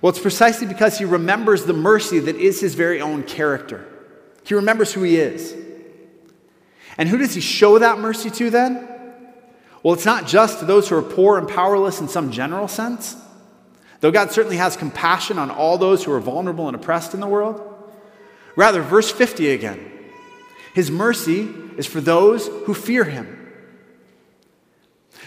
Well, 0.00 0.08
it's 0.08 0.18
precisely 0.18 0.66
because 0.66 0.96
he 0.98 1.04
remembers 1.04 1.66
the 1.66 1.74
mercy 1.74 2.20
that 2.20 2.36
is 2.36 2.62
his 2.62 2.74
very 2.74 3.02
own 3.02 3.24
character. 3.24 3.86
He 4.46 4.54
remembers 4.54 4.94
who 4.94 5.02
he 5.02 5.16
is. 5.16 5.54
And 6.96 7.06
who 7.06 7.18
does 7.18 7.34
he 7.34 7.42
show 7.42 7.78
that 7.80 7.98
mercy 7.98 8.30
to 8.30 8.48
then? 8.48 8.88
Well, 9.82 9.92
it's 9.92 10.06
not 10.06 10.26
just 10.26 10.60
to 10.60 10.64
those 10.64 10.88
who 10.88 10.96
are 10.96 11.02
poor 11.02 11.36
and 11.36 11.46
powerless 11.46 12.00
in 12.00 12.08
some 12.08 12.32
general 12.32 12.66
sense, 12.66 13.14
though 14.04 14.10
God 14.10 14.32
certainly 14.32 14.58
has 14.58 14.76
compassion 14.76 15.38
on 15.38 15.50
all 15.50 15.78
those 15.78 16.04
who 16.04 16.12
are 16.12 16.20
vulnerable 16.20 16.66
and 16.66 16.76
oppressed 16.76 17.14
in 17.14 17.20
the 17.20 17.26
world. 17.26 17.62
Rather, 18.54 18.82
verse 18.82 19.10
50 19.10 19.48
again 19.48 19.90
His 20.74 20.90
mercy 20.90 21.48
is 21.78 21.86
for 21.86 22.02
those 22.02 22.48
who 22.66 22.74
fear 22.74 23.04
him. 23.04 23.50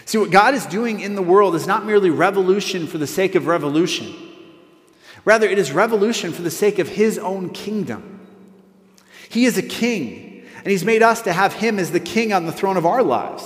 See, 0.04 0.16
what 0.16 0.30
God 0.30 0.54
is 0.54 0.64
doing 0.64 1.00
in 1.00 1.16
the 1.16 1.22
world 1.22 1.56
is 1.56 1.66
not 1.66 1.86
merely 1.86 2.10
revolution 2.10 2.86
for 2.86 2.98
the 2.98 3.06
sake 3.08 3.34
of 3.34 3.48
revolution. 3.48 4.14
Rather, 5.24 5.48
it 5.48 5.58
is 5.58 5.72
revolution 5.72 6.32
for 6.32 6.42
the 6.42 6.50
sake 6.50 6.78
of 6.78 6.86
his 6.88 7.18
own 7.18 7.50
kingdom. 7.50 8.28
He 9.28 9.44
is 9.44 9.58
a 9.58 9.62
king, 9.62 10.46
and 10.58 10.68
He's 10.68 10.84
made 10.84 11.02
us 11.02 11.22
to 11.22 11.32
have 11.32 11.52
Him 11.52 11.80
as 11.80 11.90
the 11.90 11.98
king 11.98 12.32
on 12.32 12.46
the 12.46 12.52
throne 12.52 12.76
of 12.76 12.86
our 12.86 13.02
lives. 13.02 13.42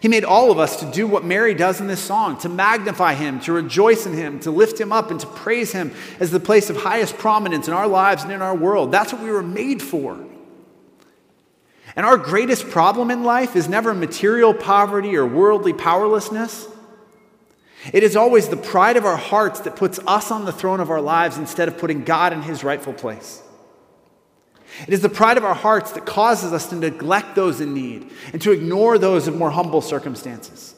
He 0.00 0.08
made 0.08 0.24
all 0.24 0.50
of 0.50 0.58
us 0.58 0.80
to 0.80 0.90
do 0.90 1.06
what 1.06 1.24
Mary 1.24 1.52
does 1.52 1.80
in 1.80 1.86
this 1.86 2.00
song 2.00 2.38
to 2.38 2.48
magnify 2.48 3.14
Him, 3.14 3.38
to 3.40 3.52
rejoice 3.52 4.06
in 4.06 4.14
Him, 4.14 4.40
to 4.40 4.50
lift 4.50 4.80
Him 4.80 4.92
up, 4.92 5.10
and 5.10 5.20
to 5.20 5.26
praise 5.26 5.72
Him 5.72 5.92
as 6.18 6.30
the 6.30 6.40
place 6.40 6.70
of 6.70 6.76
highest 6.76 7.18
prominence 7.18 7.68
in 7.68 7.74
our 7.74 7.86
lives 7.86 8.22
and 8.22 8.32
in 8.32 8.40
our 8.40 8.56
world. 8.56 8.90
That's 8.90 9.12
what 9.12 9.22
we 9.22 9.30
were 9.30 9.42
made 9.42 9.82
for. 9.82 10.18
And 11.96 12.06
our 12.06 12.16
greatest 12.16 12.70
problem 12.70 13.10
in 13.10 13.24
life 13.24 13.56
is 13.56 13.68
never 13.68 13.92
material 13.92 14.54
poverty 14.54 15.16
or 15.16 15.26
worldly 15.26 15.74
powerlessness. 15.74 16.66
It 17.92 18.02
is 18.02 18.16
always 18.16 18.48
the 18.48 18.56
pride 18.56 18.96
of 18.96 19.04
our 19.04 19.16
hearts 19.16 19.60
that 19.60 19.76
puts 19.76 19.98
us 20.06 20.30
on 20.30 20.44
the 20.46 20.52
throne 20.52 20.80
of 20.80 20.90
our 20.90 21.00
lives 21.00 21.36
instead 21.36 21.68
of 21.68 21.78
putting 21.78 22.04
God 22.04 22.32
in 22.32 22.42
his 22.42 22.64
rightful 22.64 22.92
place. 22.92 23.42
It 24.86 24.94
is 24.94 25.00
the 25.00 25.08
pride 25.08 25.36
of 25.36 25.44
our 25.44 25.54
hearts 25.54 25.92
that 25.92 26.06
causes 26.06 26.52
us 26.52 26.68
to 26.68 26.76
neglect 26.76 27.34
those 27.34 27.60
in 27.60 27.74
need 27.74 28.10
and 28.32 28.40
to 28.42 28.52
ignore 28.52 28.98
those 28.98 29.26
of 29.28 29.36
more 29.36 29.50
humble 29.50 29.80
circumstances. 29.80 30.74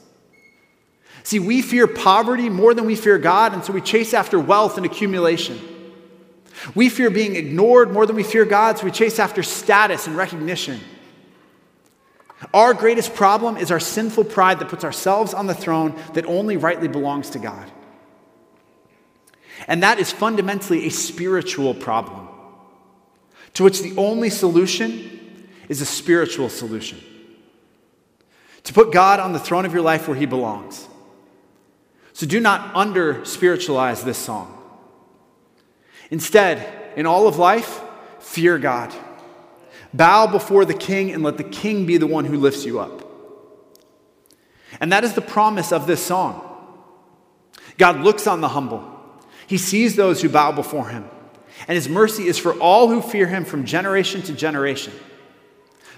See, 1.25 1.39
we 1.39 1.63
fear 1.63 1.87
poverty 1.87 2.49
more 2.49 2.75
than 2.75 2.85
we 2.85 2.97
fear 2.97 3.19
God, 3.19 3.53
and 3.53 3.65
so 3.65 3.73
we 3.73 3.81
chase 3.81 4.13
after 4.13 4.39
wealth 4.39 4.77
and 4.77 4.85
accumulation. 4.85 5.61
We 6.75 6.89
fear 6.89 7.11
being 7.11 7.37
ignored 7.37 7.93
more 7.93 8.07
than 8.07 8.17
we 8.17 8.23
fear 8.23 8.45
God, 8.45 8.79
so 8.79 8.85
we 8.85 8.91
chase 8.91 9.19
after 9.19 9.43
status 9.43 10.07
and 10.07 10.17
recognition. 10.17 10.81
Our 12.53 12.75
greatest 12.75 13.15
problem 13.15 13.57
is 13.57 13.71
our 13.71 13.79
sinful 13.81 14.25
pride 14.25 14.59
that 14.59 14.69
puts 14.69 14.85
ourselves 14.85 15.33
on 15.33 15.47
the 15.47 15.55
throne 15.55 15.95
that 16.15 16.27
only 16.27 16.57
rightly 16.57 16.89
belongs 16.89 17.31
to 17.31 17.39
God. 17.39 17.71
And 19.69 19.83
that 19.85 20.01
is 20.01 20.11
fundamentally 20.11 20.87
a 20.87 20.91
spiritual 20.91 21.73
problem 21.73 22.22
to 23.55 23.65
which 23.65 23.81
the 23.81 23.97
only 23.97 24.31
solution 24.31 25.49
is 25.69 25.81
a 25.81 25.87
spiritual 25.87 26.49
solution. 26.49 27.01
To 28.65 28.73
put 28.73 28.93
God 28.93 29.21
on 29.21 29.33
the 29.33 29.39
throne 29.39 29.65
of 29.65 29.73
your 29.73 29.83
life 29.83 30.09
where 30.09 30.17
he 30.17 30.27
belongs. 30.27 30.89
So 32.13 32.27
do 32.27 32.41
not 32.41 32.75
under 32.75 33.25
spiritualize 33.25 34.05
this 34.05 34.19
song. 34.19 34.59
Instead, 36.11 36.93
in 36.97 37.07
all 37.07 37.27
of 37.27 37.39
life, 37.39 37.81
fear 38.21 38.59
God. 38.59 38.95
Bow 39.95 40.27
before 40.27 40.65
the 40.65 40.75
king 40.75 41.11
and 41.11 41.23
let 41.23 41.37
the 41.37 41.45
king 41.45 41.87
be 41.87 41.97
the 41.97 42.07
one 42.07 42.25
who 42.25 42.37
lifts 42.37 42.65
you 42.65 42.81
up. 42.81 43.09
And 44.81 44.93
that 44.93 45.05
is 45.05 45.15
the 45.15 45.23
promise 45.23 45.73
of 45.73 45.87
this 45.87 46.05
song. 46.05 46.49
God 47.79 48.01
looks 48.01 48.27
on 48.27 48.41
the 48.41 48.49
humble, 48.49 48.89
he 49.47 49.59
sees 49.59 49.97
those 49.97 50.23
who 50.23 50.29
bow 50.29 50.53
before 50.53 50.89
him 50.89 51.09
and 51.69 51.77
his 51.77 51.89
mercy 51.89 52.27
is 52.27 52.39
for 52.39 52.55
all 52.55 52.89
who 52.89 53.01
fear 53.01 53.27
him 53.27 53.45
from 53.45 53.65
generation 53.65 54.23
to 54.23 54.33
generation. 54.33 54.93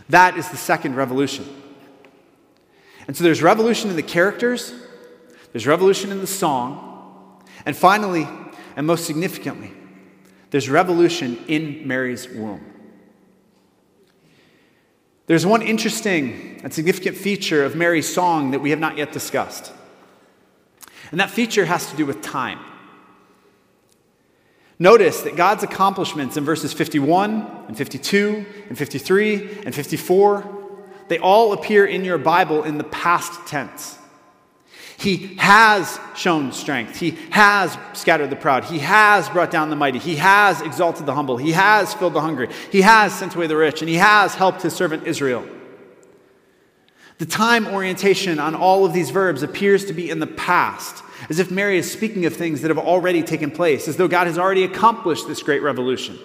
That 0.09 0.37
is 0.37 0.49
the 0.51 0.57
second 0.57 0.97
revolution. 0.97 1.47
And 3.07 3.17
so 3.17 3.25
there's 3.25 3.43
revolution 3.43 3.91
in 3.91 3.97
the 3.97 4.03
characters, 4.03 4.73
there's 5.53 5.67
revolution 5.67 6.11
in 6.11 6.21
the 6.21 6.27
song, 6.27 7.43
and 7.67 7.77
finally, 7.77 8.27
and 8.77 8.87
most 8.87 9.07
significantly, 9.07 9.73
there's 10.51 10.69
revolution 10.69 11.39
in 11.49 11.87
Mary's 11.87 12.29
womb. 12.29 12.65
There's 15.27 15.47
one 15.47 15.63
interesting 15.63 16.61
and 16.63 16.73
significant 16.73 17.17
feature 17.17 17.65
of 17.65 17.75
Mary's 17.75 18.13
song 18.13 18.51
that 18.51 18.61
we 18.61 18.71
have 18.71 18.79
not 18.79 18.99
yet 18.99 19.13
discussed. 19.13 19.73
And 21.11 21.21
that 21.21 21.31
feature 21.31 21.65
has 21.65 21.91
to 21.91 21.97
do 21.97 22.05
with 22.05 22.21
time. 22.23 22.59
Notice 24.85 25.23
that 25.23 25.35
God's 25.35 25.63
accomplishments 25.63 26.37
in 26.37 26.45
verses 26.45 26.75
51 26.75 27.65
and 27.69 27.75
52 27.75 28.45
and 28.69 28.77
53 28.77 29.63
and 29.65 29.75
54, 29.75 30.45
they 31.09 31.19
all 31.19 31.55
appear 31.55 31.87
in 31.87 32.05
your 32.05 32.19
Bible 32.19 32.65
in 32.65 32.77
the 32.77 32.85
past 32.85 33.47
tense. 33.47 33.97
He 34.99 35.37
has 35.37 35.99
shown 36.15 36.53
strength. 36.53 37.01
He 37.01 37.13
has 37.31 37.79
scattered 37.95 38.29
the 38.29 38.37
proud. 38.37 38.65
He 38.65 38.81
has 38.81 39.27
brought 39.31 39.51
down 39.51 39.71
the 39.71 39.77
mighty. 39.77 39.99
He 39.99 40.17
has 40.17 40.61
exalted 40.61 41.07
the 41.07 41.15
humble. 41.15 41.39
He 41.39 41.53
has 41.53 41.95
filled 41.95 42.13
the 42.13 42.21
hungry. 42.21 42.51
He 42.71 42.83
has 42.83 43.19
sent 43.19 43.35
away 43.35 43.47
the 43.47 43.57
rich. 43.57 43.81
And 43.81 43.89
he 43.89 43.97
has 43.97 44.35
helped 44.35 44.61
his 44.61 44.75
servant 44.75 45.07
Israel. 45.07 45.49
The 47.17 47.27
time 47.27 47.69
orientation 47.69 48.39
on 48.39 48.55
all 48.55 48.85
of 48.85 48.93
these 48.93 49.09
verbs 49.09 49.43
appears 49.43 49.87
to 49.87 49.95
be 49.95 50.11
in 50.11 50.19
the 50.19 50.27
past 50.27 51.03
as 51.29 51.39
if 51.39 51.51
Mary 51.51 51.79
is 51.79 51.91
speaking 51.91 52.27
of 52.27 52.35
things 52.35 52.61
that 52.63 52.69
have 52.69 52.79
already 52.79 53.23
taken 53.23 53.51
place, 53.51 53.89
as 53.89 53.97
though 53.97 54.09
God 54.09 54.27
has 54.27 54.39
already 54.39 54.65
accomplished 54.65 55.27
this 55.27 55.43
great 55.43 55.63
revolution. 55.63 56.19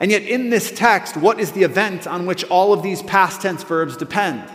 And 0.00 0.10
yet, 0.10 0.22
in 0.22 0.50
this 0.50 0.72
text, 0.72 1.16
what 1.16 1.38
is 1.38 1.52
the 1.52 1.62
event 1.62 2.06
on 2.06 2.26
which 2.26 2.44
all 2.44 2.72
of 2.72 2.82
these 2.82 3.02
past 3.02 3.40
tense 3.40 3.62
verbs 3.62 3.96
depend? 3.96 4.50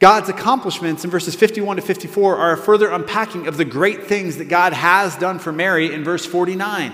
God's 0.00 0.28
accomplishments 0.28 1.04
in 1.04 1.10
verses 1.10 1.34
51 1.34 1.76
to 1.76 1.82
54 1.82 2.36
are 2.36 2.52
a 2.52 2.56
further 2.58 2.90
unpacking 2.90 3.46
of 3.46 3.56
the 3.56 3.64
great 3.64 4.04
things 4.04 4.36
that 4.36 4.48
God 4.50 4.74
has 4.74 5.16
done 5.16 5.38
for 5.38 5.50
Mary 5.50 5.94
in 5.94 6.04
verse 6.04 6.26
49. 6.26 6.92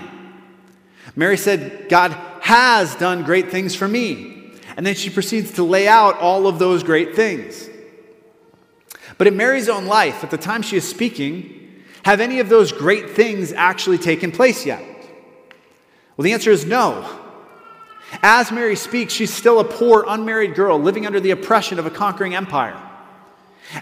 Mary 1.15 1.35
said, 1.35 1.89
God 1.89 2.13
has 2.41 2.95
done 2.95 3.23
great 3.23 3.51
things 3.51 3.75
for 3.75 3.87
me. 3.87 4.53
And 4.77 4.85
then 4.85 4.95
she 4.95 5.09
proceeds 5.09 5.51
to 5.53 5.63
lay 5.63 5.87
out 5.87 6.19
all 6.19 6.47
of 6.47 6.57
those 6.57 6.83
great 6.83 7.15
things. 7.15 7.67
But 9.21 9.27
in 9.27 9.37
Mary's 9.37 9.69
own 9.69 9.85
life, 9.85 10.23
at 10.23 10.31
the 10.31 10.37
time 10.39 10.63
she 10.63 10.77
is 10.77 10.89
speaking, 10.89 11.83
have 12.05 12.21
any 12.21 12.39
of 12.39 12.49
those 12.49 12.71
great 12.71 13.11
things 13.11 13.53
actually 13.53 13.99
taken 13.99 14.31
place 14.31 14.65
yet? 14.65 14.83
Well, 16.17 16.23
the 16.23 16.33
answer 16.33 16.49
is 16.49 16.65
no. 16.65 17.07
As 18.23 18.51
Mary 18.51 18.75
speaks, 18.75 19.13
she's 19.13 19.31
still 19.31 19.59
a 19.59 19.63
poor, 19.63 20.05
unmarried 20.07 20.55
girl 20.55 20.79
living 20.79 21.05
under 21.05 21.19
the 21.19 21.29
oppression 21.29 21.77
of 21.77 21.85
a 21.85 21.91
conquering 21.91 22.33
empire. 22.33 22.75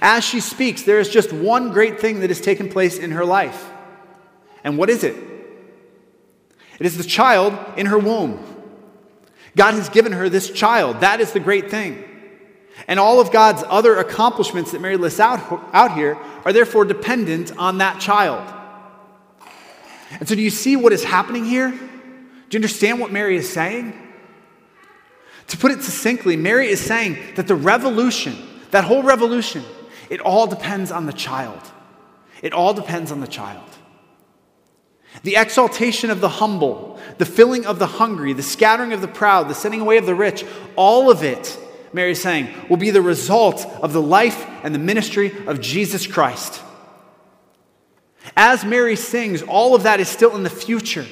As 0.01 0.25
she 0.25 0.41
speaks, 0.41 0.83
there 0.83 0.99
is 0.99 1.07
just 1.07 1.31
one 1.31 1.71
great 1.71 2.01
thing 2.01 2.19
that 2.19 2.29
has 2.29 2.41
taken 2.41 2.67
place 2.67 2.99
in 2.99 3.11
her 3.11 3.23
life. 3.23 3.71
And 4.65 4.77
what 4.77 4.89
is 4.89 5.05
it? 5.05 5.15
It 6.79 6.85
is 6.85 6.97
the 6.97 7.05
child 7.05 7.57
in 7.77 7.85
her 7.85 7.97
womb. 7.97 8.43
God 9.55 9.75
has 9.75 9.87
given 9.87 10.11
her 10.11 10.27
this 10.27 10.51
child. 10.51 10.99
That 10.99 11.21
is 11.21 11.31
the 11.31 11.39
great 11.39 11.71
thing. 11.71 12.03
And 12.87 12.99
all 12.99 13.19
of 13.19 13.31
God's 13.31 13.63
other 13.67 13.97
accomplishments 13.97 14.71
that 14.71 14.81
Mary 14.81 14.97
lists 14.97 15.19
out, 15.19 15.39
out 15.73 15.93
here 15.93 16.17
are 16.45 16.53
therefore 16.53 16.85
dependent 16.85 17.55
on 17.57 17.79
that 17.79 17.99
child. 17.99 18.55
And 20.19 20.27
so, 20.27 20.35
do 20.35 20.41
you 20.41 20.49
see 20.49 20.75
what 20.75 20.91
is 20.91 21.03
happening 21.03 21.45
here? 21.45 21.69
Do 21.69 21.77
you 21.77 22.57
understand 22.57 22.99
what 22.99 23.11
Mary 23.11 23.37
is 23.37 23.51
saying? 23.51 23.93
To 25.47 25.57
put 25.57 25.71
it 25.71 25.83
succinctly, 25.83 26.35
Mary 26.35 26.67
is 26.67 26.79
saying 26.79 27.17
that 27.35 27.47
the 27.47 27.55
revolution, 27.55 28.35
that 28.71 28.83
whole 28.83 29.03
revolution, 29.03 29.63
it 30.09 30.19
all 30.19 30.47
depends 30.47 30.91
on 30.91 31.05
the 31.05 31.13
child. 31.13 31.59
It 32.41 32.53
all 32.53 32.73
depends 32.73 33.11
on 33.11 33.19
the 33.19 33.27
child. 33.27 33.63
The 35.23 35.35
exaltation 35.35 36.11
of 36.11 36.21
the 36.21 36.29
humble, 36.29 36.99
the 37.17 37.25
filling 37.25 37.65
of 37.65 37.79
the 37.79 37.87
hungry, 37.87 38.33
the 38.33 38.43
scattering 38.43 38.93
of 38.93 39.01
the 39.01 39.07
proud, 39.07 39.47
the 39.47 39.55
sending 39.55 39.81
away 39.81 39.97
of 39.97 40.05
the 40.05 40.15
rich, 40.15 40.45
all 40.75 41.09
of 41.09 41.23
it, 41.23 41.57
Mary 41.93 42.11
is 42.11 42.21
saying, 42.21 42.49
will 42.69 42.77
be 42.77 42.91
the 42.91 43.01
result 43.01 43.65
of 43.81 43.93
the 43.93 44.01
life 44.01 44.45
and 44.63 44.73
the 44.73 44.79
ministry 44.79 45.31
of 45.47 45.59
Jesus 45.61 46.07
Christ. 46.07 46.61
As 48.35 48.63
Mary 48.63 48.95
sings, 48.95 49.41
all 49.41 49.75
of 49.75 49.83
that 49.83 49.99
is 49.99 50.07
still 50.07 50.35
in 50.35 50.43
the 50.43 50.49
future. 50.49 51.05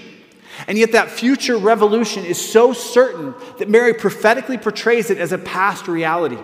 And 0.68 0.78
yet, 0.78 0.94
that 0.94 1.12
future 1.12 1.58
revolution 1.58 2.26
is 2.26 2.44
so 2.44 2.74
certain 2.74 3.36
that 3.60 3.70
Mary 3.70 3.94
prophetically 3.94 4.58
portrays 4.58 5.12
it 5.12 5.20
as 5.20 5.32
a 5.32 5.38
past 5.38 5.88
reality. 5.88 6.40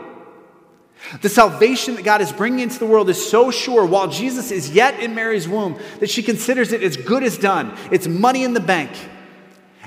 The 1.22 1.30
salvation 1.30 1.96
that 1.96 2.06
God 2.06 2.22
is 2.22 2.32
bringing 2.32 2.60
into 2.60 2.80
the 2.80 2.86
world 2.86 3.10
is 3.10 3.30
so 3.30 3.52
sure 3.52 3.86
while 3.86 4.08
Jesus 4.08 4.52
is 4.52 4.69
yet 4.69 5.00
in 5.00 5.15
Mary's 5.15 5.48
womb 5.48 5.80
that 6.00 6.10
she 6.10 6.24
considers 6.24 6.72
it 6.72 6.84
as 6.84 6.96
good 6.96 7.24
as 7.24 7.38
done. 7.38 7.76
It's 7.91 8.08
money 8.08 8.43
in 8.43 8.54
the 8.54 8.60
bank. 8.60 8.91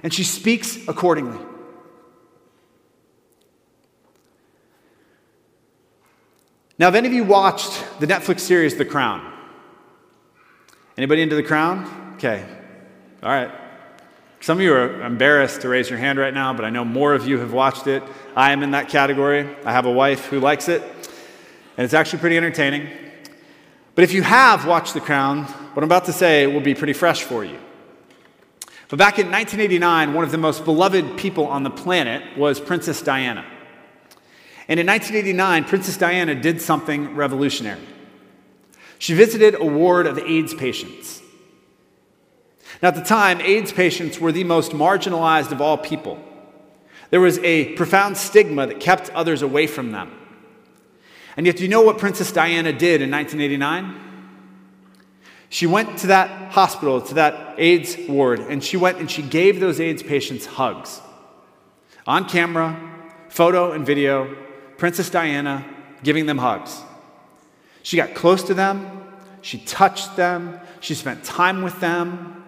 And 0.03 0.13
she 0.13 0.25
speaks 0.25 0.77
accordingly. 0.89 1.39
Now, 6.79 6.87
have 6.87 6.95
any 6.95 7.09
of 7.09 7.15
you 7.15 7.25
watched 7.25 7.85
the 8.01 8.07
Netflix 8.07 8.41
series 8.41 8.77
The 8.77 8.85
Crown? 8.85 9.33
Anybody 10.99 11.23
into 11.23 11.35
The 11.35 11.43
Crown? 11.43 12.15
Okay. 12.17 12.45
All 13.23 13.31
right. 13.31 13.51
Some 14.41 14.59
of 14.59 14.62
you 14.62 14.75
are 14.75 15.01
embarrassed 15.01 15.62
to 15.62 15.71
raise 15.71 15.89
your 15.89 15.99
hand 15.99 16.19
right 16.19 16.35
now, 16.35 16.53
but 16.53 16.67
I 16.67 16.71
know 16.71 16.85
more 16.85 17.15
of 17.15 17.27
you 17.27 17.39
have 17.39 17.55
watched 17.55 17.87
it. 17.87 18.03
I 18.37 18.53
am 18.53 18.62
in 18.62 18.73
that 18.73 18.91
category. 18.91 19.49
I 19.65 19.73
have 19.73 19.87
a 19.87 19.91
wife 19.91 20.27
who 20.27 20.39
likes 20.39 20.69
it, 20.69 20.83
and 20.83 21.85
it's 21.85 21.95
actually 21.95 22.19
pretty 22.19 22.37
entertaining. 22.37 22.89
But 23.95 24.05
if 24.05 24.12
you 24.12 24.21
have 24.21 24.67
watched 24.67 24.93
The 24.93 25.01
Crown, 25.01 25.45
what 25.45 25.83
I'm 25.83 25.89
about 25.89 26.05
to 26.05 26.12
say 26.12 26.47
will 26.47 26.61
be 26.61 26.75
pretty 26.75 26.93
fresh 26.93 27.23
for 27.23 27.43
you. 27.43 27.59
But 28.89 28.99
back 28.99 29.19
in 29.19 29.31
1989, 29.31 30.12
one 30.12 30.25
of 30.25 30.31
the 30.31 30.39
most 30.39 30.67
beloved 30.67 31.17
people 31.17 31.47
on 31.47 31.62
the 31.62 31.71
planet 31.71 32.37
was 32.37 32.61
Princess 32.61 33.01
Diana. 33.01 33.47
And 34.69 34.81
in 34.81 34.87
1989, 34.87 35.65
Princess 35.65 35.97
Diana 35.97 36.35
did 36.35 36.61
something 36.61 37.15
revolutionary. 37.15 37.81
She 38.99 39.15
visited 39.15 39.55
a 39.55 39.65
ward 39.65 40.07
of 40.07 40.19
AIDS 40.19 40.55
patients. 40.55 41.23
Now, 42.83 42.89
at 42.89 42.95
the 42.95 43.05
time, 43.05 43.41
AIDS 43.41 43.73
patients 43.73 44.19
were 44.19 44.33
the 44.33 44.45
most 44.45 44.73
marginalized 44.73 45.53
of 45.53 45.61
all 45.61 45.79
people. 45.79 46.19
There 47.11 47.21
was 47.21 47.39
a 47.39 47.75
profound 47.75 48.17
stigma 48.17 48.67
that 48.67 48.81
kept 48.81 49.11
others 49.11 49.43
away 49.43 49.67
from 49.67 49.93
them. 49.93 50.13
And 51.37 51.47
yet, 51.47 51.57
do 51.57 51.63
you 51.63 51.69
know 51.69 51.83
what 51.83 51.99
Princess 51.99 52.33
Diana 52.33 52.73
did 52.73 53.03
in 53.03 53.11
1989? 53.11 54.03
She 55.49 55.67
went 55.67 55.99
to 55.99 56.09
that 56.09 56.53
hospital, 56.53 57.01
to 57.03 57.15
that 57.15 57.55
AIDS 57.59 57.97
ward, 58.09 58.41
and 58.41 58.65
she 58.65 58.77
went 58.77 58.99
and 58.99 59.11
she 59.11 59.23
gave 59.23 59.61
those 59.61 59.79
AIDS 59.79 60.03
patients 60.03 60.47
hugs. 60.47 61.01
On 62.07 62.29
camera, 62.29 62.79
photo 63.29 63.73
and 63.73 63.87
video, 63.87 64.46
Princess 64.79 65.11
Diana 65.11 65.65
giving 66.03 66.27
them 66.27 66.39
hugs. 66.39 66.83
She 67.83 67.97
got 67.97 68.15
close 68.15 68.43
to 68.45 68.55
them, 68.55 69.03
she 69.43 69.59
touched 69.59 70.17
them, 70.17 70.61
she 70.81 70.95
spent 70.95 71.25
time 71.25 71.62
with 71.62 71.81
them. 71.81 72.45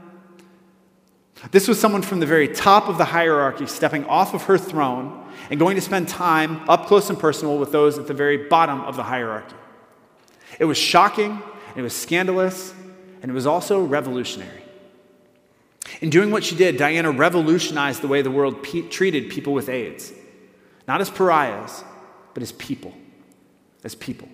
This 1.52 1.68
was 1.68 1.80
someone 1.80 2.02
from 2.02 2.18
the 2.18 2.26
very 2.26 2.48
top 2.48 2.88
of 2.88 2.98
the 2.98 3.04
hierarchy 3.04 3.66
stepping 3.66 4.04
off 4.06 4.34
of 4.34 4.42
her 4.44 4.58
throne 4.58 5.24
and 5.50 5.60
going 5.60 5.76
to 5.76 5.80
spend 5.80 6.08
time 6.08 6.68
up 6.68 6.86
close 6.86 7.08
and 7.08 7.18
personal 7.18 7.58
with 7.58 7.70
those 7.70 7.98
at 7.98 8.08
the 8.08 8.14
very 8.14 8.48
bottom 8.48 8.80
of 8.80 8.96
the 8.96 9.04
hierarchy. 9.04 9.54
It 10.58 10.64
was 10.64 10.76
shocking, 10.76 11.40
it 11.76 11.82
was 11.82 11.94
scandalous, 11.94 12.74
and 13.22 13.30
it 13.30 13.34
was 13.34 13.46
also 13.46 13.84
revolutionary. 13.84 14.62
In 16.00 16.10
doing 16.10 16.30
what 16.30 16.44
she 16.44 16.56
did, 16.56 16.76
Diana 16.76 17.10
revolutionized 17.10 18.02
the 18.02 18.08
way 18.08 18.22
the 18.22 18.30
world 18.30 18.62
pe- 18.62 18.88
treated 18.88 19.30
people 19.30 19.52
with 19.52 19.68
AIDS, 19.68 20.12
not 20.86 21.00
as 21.00 21.10
pariahs, 21.10 21.84
but 22.38 22.42
as 22.44 22.52
people. 22.52 22.94
As 23.82 23.96
people. 23.96 24.28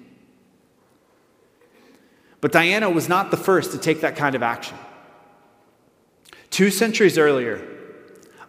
But 2.43 2.53
Diana 2.53 2.91
was 2.91 3.09
not 3.09 3.31
the 3.31 3.39
first 3.39 3.73
to 3.73 3.79
take 3.79 4.03
that 4.03 4.15
kind 4.15 4.35
of 4.35 4.43
action. 4.43 4.77
Two 6.51 6.71
centuries 6.71 7.17
earlier, 7.17 7.67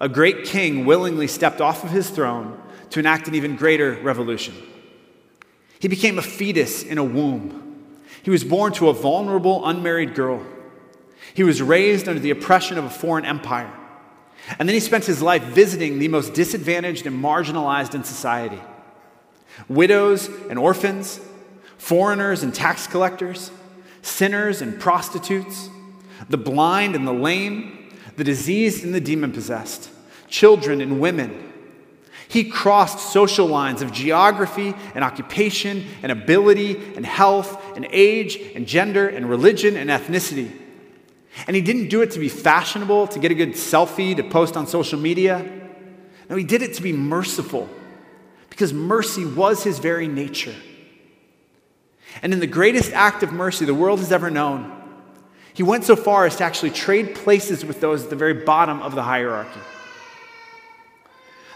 a 0.01 0.09
great 0.09 0.43
king 0.43 0.85
willingly 0.85 1.27
stepped 1.27 1.61
off 1.61 1.85
of 1.85 1.91
his 1.91 2.09
throne 2.09 2.61
to 2.89 2.99
enact 2.99 3.29
an 3.29 3.35
even 3.35 3.55
greater 3.55 3.93
revolution. 3.93 4.53
He 5.79 5.87
became 5.87 6.19
a 6.19 6.21
fetus 6.21 6.83
in 6.83 6.97
a 6.97 7.03
womb. 7.05 7.95
He 8.23 8.31
was 8.31 8.43
born 8.43 8.73
to 8.73 8.89
a 8.89 8.93
vulnerable, 8.93 9.65
unmarried 9.65 10.15
girl. 10.15 10.45
He 11.33 11.43
was 11.43 11.61
raised 11.61 12.09
under 12.09 12.19
the 12.19 12.31
oppression 12.31 12.77
of 12.77 12.83
a 12.83 12.89
foreign 12.89 13.23
empire. 13.23 13.71
And 14.59 14.67
then 14.67 14.73
he 14.73 14.81
spent 14.81 15.05
his 15.05 15.21
life 15.21 15.43
visiting 15.43 15.97
the 15.99 16.09
most 16.09 16.33
disadvantaged 16.33 17.07
and 17.07 17.23
marginalized 17.23 17.95
in 17.95 18.03
society 18.03 18.59
widows 19.67 20.29
and 20.49 20.59
orphans, 20.59 21.19
foreigners 21.77 22.43
and 22.43 22.53
tax 22.53 22.87
collectors, 22.87 23.51
sinners 24.01 24.61
and 24.61 24.79
prostitutes, 24.79 25.69
the 26.29 26.37
blind 26.37 26.95
and 26.95 27.07
the 27.07 27.13
lame, 27.13 27.93
the 28.15 28.23
diseased 28.23 28.83
and 28.83 28.93
the 28.93 29.01
demon 29.01 29.31
possessed, 29.31 29.89
children 30.27 30.81
and 30.81 30.99
women. 30.99 31.53
He 32.27 32.43
crossed 32.45 33.11
social 33.11 33.45
lines 33.45 33.81
of 33.81 33.91
geography 33.91 34.73
and 34.95 35.03
occupation 35.03 35.85
and 36.01 36.11
ability 36.11 36.95
and 36.95 37.05
health 37.05 37.75
and 37.75 37.87
age 37.91 38.37
and 38.55 38.67
gender 38.67 39.07
and 39.07 39.29
religion 39.29 39.77
and 39.77 39.89
ethnicity. 39.89 40.51
And 41.47 41.55
he 41.55 41.61
didn't 41.61 41.89
do 41.89 42.01
it 42.01 42.11
to 42.11 42.19
be 42.19 42.29
fashionable, 42.29 43.07
to 43.07 43.19
get 43.19 43.31
a 43.31 43.35
good 43.35 43.51
selfie, 43.51 44.15
to 44.15 44.23
post 44.23 44.57
on 44.57 44.67
social 44.67 44.99
media. 44.99 45.49
No, 46.29 46.35
he 46.35 46.43
did 46.43 46.61
it 46.61 46.73
to 46.75 46.81
be 46.81 46.93
merciful 46.93 47.69
because 48.55 48.71
mercy 48.71 49.25
was 49.25 49.65
his 49.65 49.79
very 49.79 50.07
nature. 50.07 50.55
And 52.23 52.31
in 52.31 52.39
the 52.39 52.47
greatest 52.47 52.93
act 52.93 53.21
of 53.21 53.33
mercy 53.33 53.65
the 53.65 53.73
world 53.73 53.99
has 53.99 54.13
ever 54.13 54.29
known, 54.29 54.71
he 55.53 55.61
went 55.61 55.83
so 55.83 55.97
far 55.97 56.25
as 56.25 56.37
to 56.37 56.45
actually 56.45 56.69
trade 56.69 57.15
places 57.15 57.65
with 57.65 57.81
those 57.81 58.05
at 58.05 58.09
the 58.09 58.15
very 58.15 58.45
bottom 58.45 58.81
of 58.81 58.95
the 58.95 59.03
hierarchy. 59.03 59.59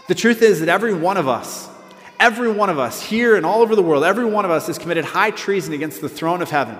The 0.08 0.14
truth 0.14 0.42
is 0.42 0.60
that 0.60 0.68
every 0.68 0.92
one 0.92 1.16
of 1.16 1.26
us, 1.26 1.70
every 2.18 2.52
one 2.52 2.68
of 2.68 2.78
us 2.78 3.00
here 3.00 3.34
and 3.34 3.46
all 3.46 3.62
over 3.62 3.74
the 3.74 3.82
world, 3.82 4.04
every 4.04 4.26
one 4.26 4.44
of 4.44 4.50
us 4.50 4.66
has 4.66 4.76
committed 4.76 5.06
high 5.06 5.30
treason 5.30 5.72
against 5.72 6.02
the 6.02 6.08
throne 6.10 6.42
of 6.42 6.50
heaven. 6.50 6.76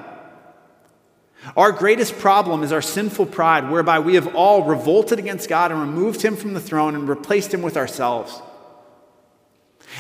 Our 1.57 1.73
greatest 1.73 2.19
problem 2.19 2.63
is 2.63 2.73
our 2.73 2.83
sinful 2.83 3.25
pride, 3.27 3.71
whereby 3.71 4.01
we 4.01 4.17
have 4.17 4.35
all 4.35 4.65
revolted 4.65 5.19
against 5.19 5.49
God 5.49 5.73
and 5.73 5.81
removed 5.81 6.21
him 6.21 6.37
from 6.37 6.53
the 6.53 6.61
throne 6.61 6.95
and 6.95 7.09
replaced 7.09 7.55
him 7.55 7.63
with 7.63 7.79
ourselves. 7.79 8.43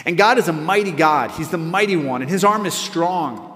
And 0.05 0.17
God 0.17 0.39
is 0.39 0.49
a 0.49 0.53
mighty 0.53 0.93
God. 0.93 1.33
He's 1.33 1.51
the 1.51 1.59
mighty 1.59 1.97
one, 1.97 2.23
and 2.23 2.31
his 2.31 2.45
arm 2.45 2.67
is 2.67 2.75
strong. 2.75 3.47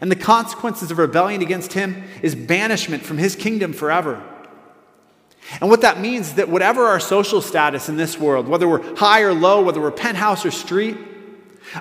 And 0.00 0.10
the 0.10 0.16
consequences 0.16 0.90
of 0.90 0.98
rebellion 0.98 1.42
against 1.42 1.72
him 1.72 2.04
is 2.22 2.34
banishment 2.34 3.02
from 3.02 3.18
his 3.18 3.36
kingdom 3.36 3.72
forever. 3.72 4.22
And 5.60 5.68
what 5.68 5.80
that 5.80 6.00
means 6.00 6.28
is 6.28 6.34
that 6.34 6.48
whatever 6.48 6.84
our 6.84 7.00
social 7.00 7.40
status 7.40 7.88
in 7.88 7.96
this 7.96 8.18
world, 8.18 8.46
whether 8.46 8.68
we're 8.68 8.96
high 8.96 9.22
or 9.22 9.34
low, 9.34 9.62
whether 9.62 9.80
we're 9.80 9.90
penthouse 9.90 10.44
or 10.44 10.50
street, 10.50 10.96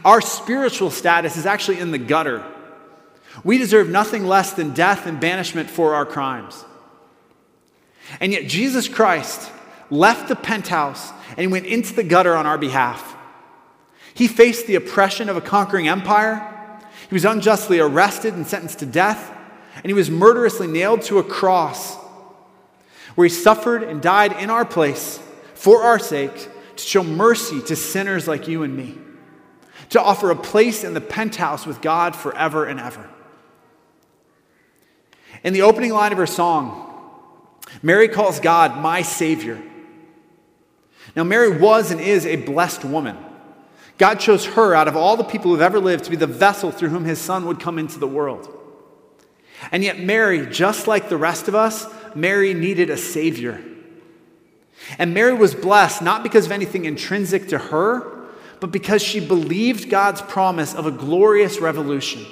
our 0.03 0.21
spiritual 0.21 0.89
status 0.89 1.37
is 1.37 1.45
actually 1.45 1.79
in 1.79 1.91
the 1.91 1.97
gutter. 1.97 2.43
We 3.43 3.57
deserve 3.57 3.89
nothing 3.89 4.25
less 4.25 4.53
than 4.53 4.73
death 4.73 5.05
and 5.05 5.19
banishment 5.19 5.69
for 5.69 5.93
our 5.93 6.05
crimes. 6.05 6.65
And 8.19 8.31
yet, 8.31 8.47
Jesus 8.47 8.87
Christ 8.87 9.51
left 9.89 10.27
the 10.27 10.35
penthouse 10.35 11.11
and 11.37 11.51
went 11.51 11.65
into 11.65 11.93
the 11.93 12.03
gutter 12.03 12.35
on 12.35 12.45
our 12.45 12.57
behalf. 12.57 13.15
He 14.19 14.27
faced 14.27 14.67
the 14.67 14.75
oppression 14.75 15.29
of 15.29 15.37
a 15.37 15.41
conquering 15.41 15.87
empire. 15.87 16.45
He 17.07 17.15
was 17.15 17.23
unjustly 17.23 17.79
arrested 17.79 18.33
and 18.33 18.45
sentenced 18.45 18.79
to 18.79 18.85
death. 18.85 19.33
And 19.75 19.85
he 19.85 19.93
was 19.93 20.09
murderously 20.09 20.67
nailed 20.67 21.03
to 21.03 21.19
a 21.19 21.23
cross 21.23 21.95
where 23.15 23.25
he 23.25 23.33
suffered 23.33 23.81
and 23.81 24.01
died 24.01 24.33
in 24.33 24.49
our 24.49 24.65
place 24.65 25.21
for 25.53 25.83
our 25.83 25.97
sake 25.97 26.49
to 26.75 26.83
show 26.83 27.01
mercy 27.01 27.61
to 27.61 27.77
sinners 27.77 28.27
like 28.27 28.45
you 28.45 28.63
and 28.63 28.75
me, 28.75 28.97
to 29.91 30.01
offer 30.01 30.31
a 30.31 30.35
place 30.35 30.83
in 30.83 30.93
the 30.93 30.99
penthouse 30.99 31.65
with 31.65 31.79
God 31.79 32.13
forever 32.13 32.65
and 32.65 32.77
ever. 32.77 33.09
In 35.45 35.53
the 35.53 35.61
opening 35.61 35.93
line 35.93 36.11
of 36.11 36.17
her 36.17 36.27
song, 36.27 37.07
Mary 37.81 38.09
calls 38.09 38.41
God 38.41 38.77
my 38.79 39.01
Savior. 39.01 39.63
Now, 41.15 41.23
Mary 41.23 41.57
was 41.57 41.89
and 41.89 42.01
is 42.01 42.25
a 42.25 42.35
blessed 42.35 42.83
woman. 42.83 43.15
God 43.99 44.19
chose 44.21 44.45
her 44.45 44.73
out 44.73 44.87
of 44.87 44.95
all 44.95 45.17
the 45.17 45.25
people 45.25 45.51
who've 45.51 45.61
ever 45.61 45.79
lived 45.79 46.05
to 46.05 46.09
be 46.09 46.15
the 46.15 46.25
vessel 46.25 46.71
through 46.71 46.89
whom 46.89 47.03
his 47.03 47.19
son 47.19 47.45
would 47.45 47.59
come 47.59 47.77
into 47.77 47.99
the 47.99 48.07
world. 48.07 48.55
And 49.71 49.83
yet, 49.83 49.99
Mary, 49.99 50.47
just 50.47 50.87
like 50.87 51.09
the 51.09 51.17
rest 51.17 51.49
of 51.49 51.53
us, 51.53 51.85
Mary 52.15 52.53
needed 52.53 52.89
a 52.89 52.95
savior. 52.95 53.61
And 54.97 55.13
Mary 55.13 55.33
was 55.33 55.53
blessed 55.53 56.01
not 56.01 56.23
because 56.23 56.45
of 56.45 56.53
anything 56.53 56.85
intrinsic 56.85 57.49
to 57.49 57.57
her, 57.57 58.27
but 58.61 58.71
because 58.71 59.03
she 59.03 59.19
believed 59.19 59.89
God's 59.89 60.21
promise 60.21 60.73
of 60.73 60.85
a 60.85 60.91
glorious 60.91 61.59
revolution. 61.59 62.25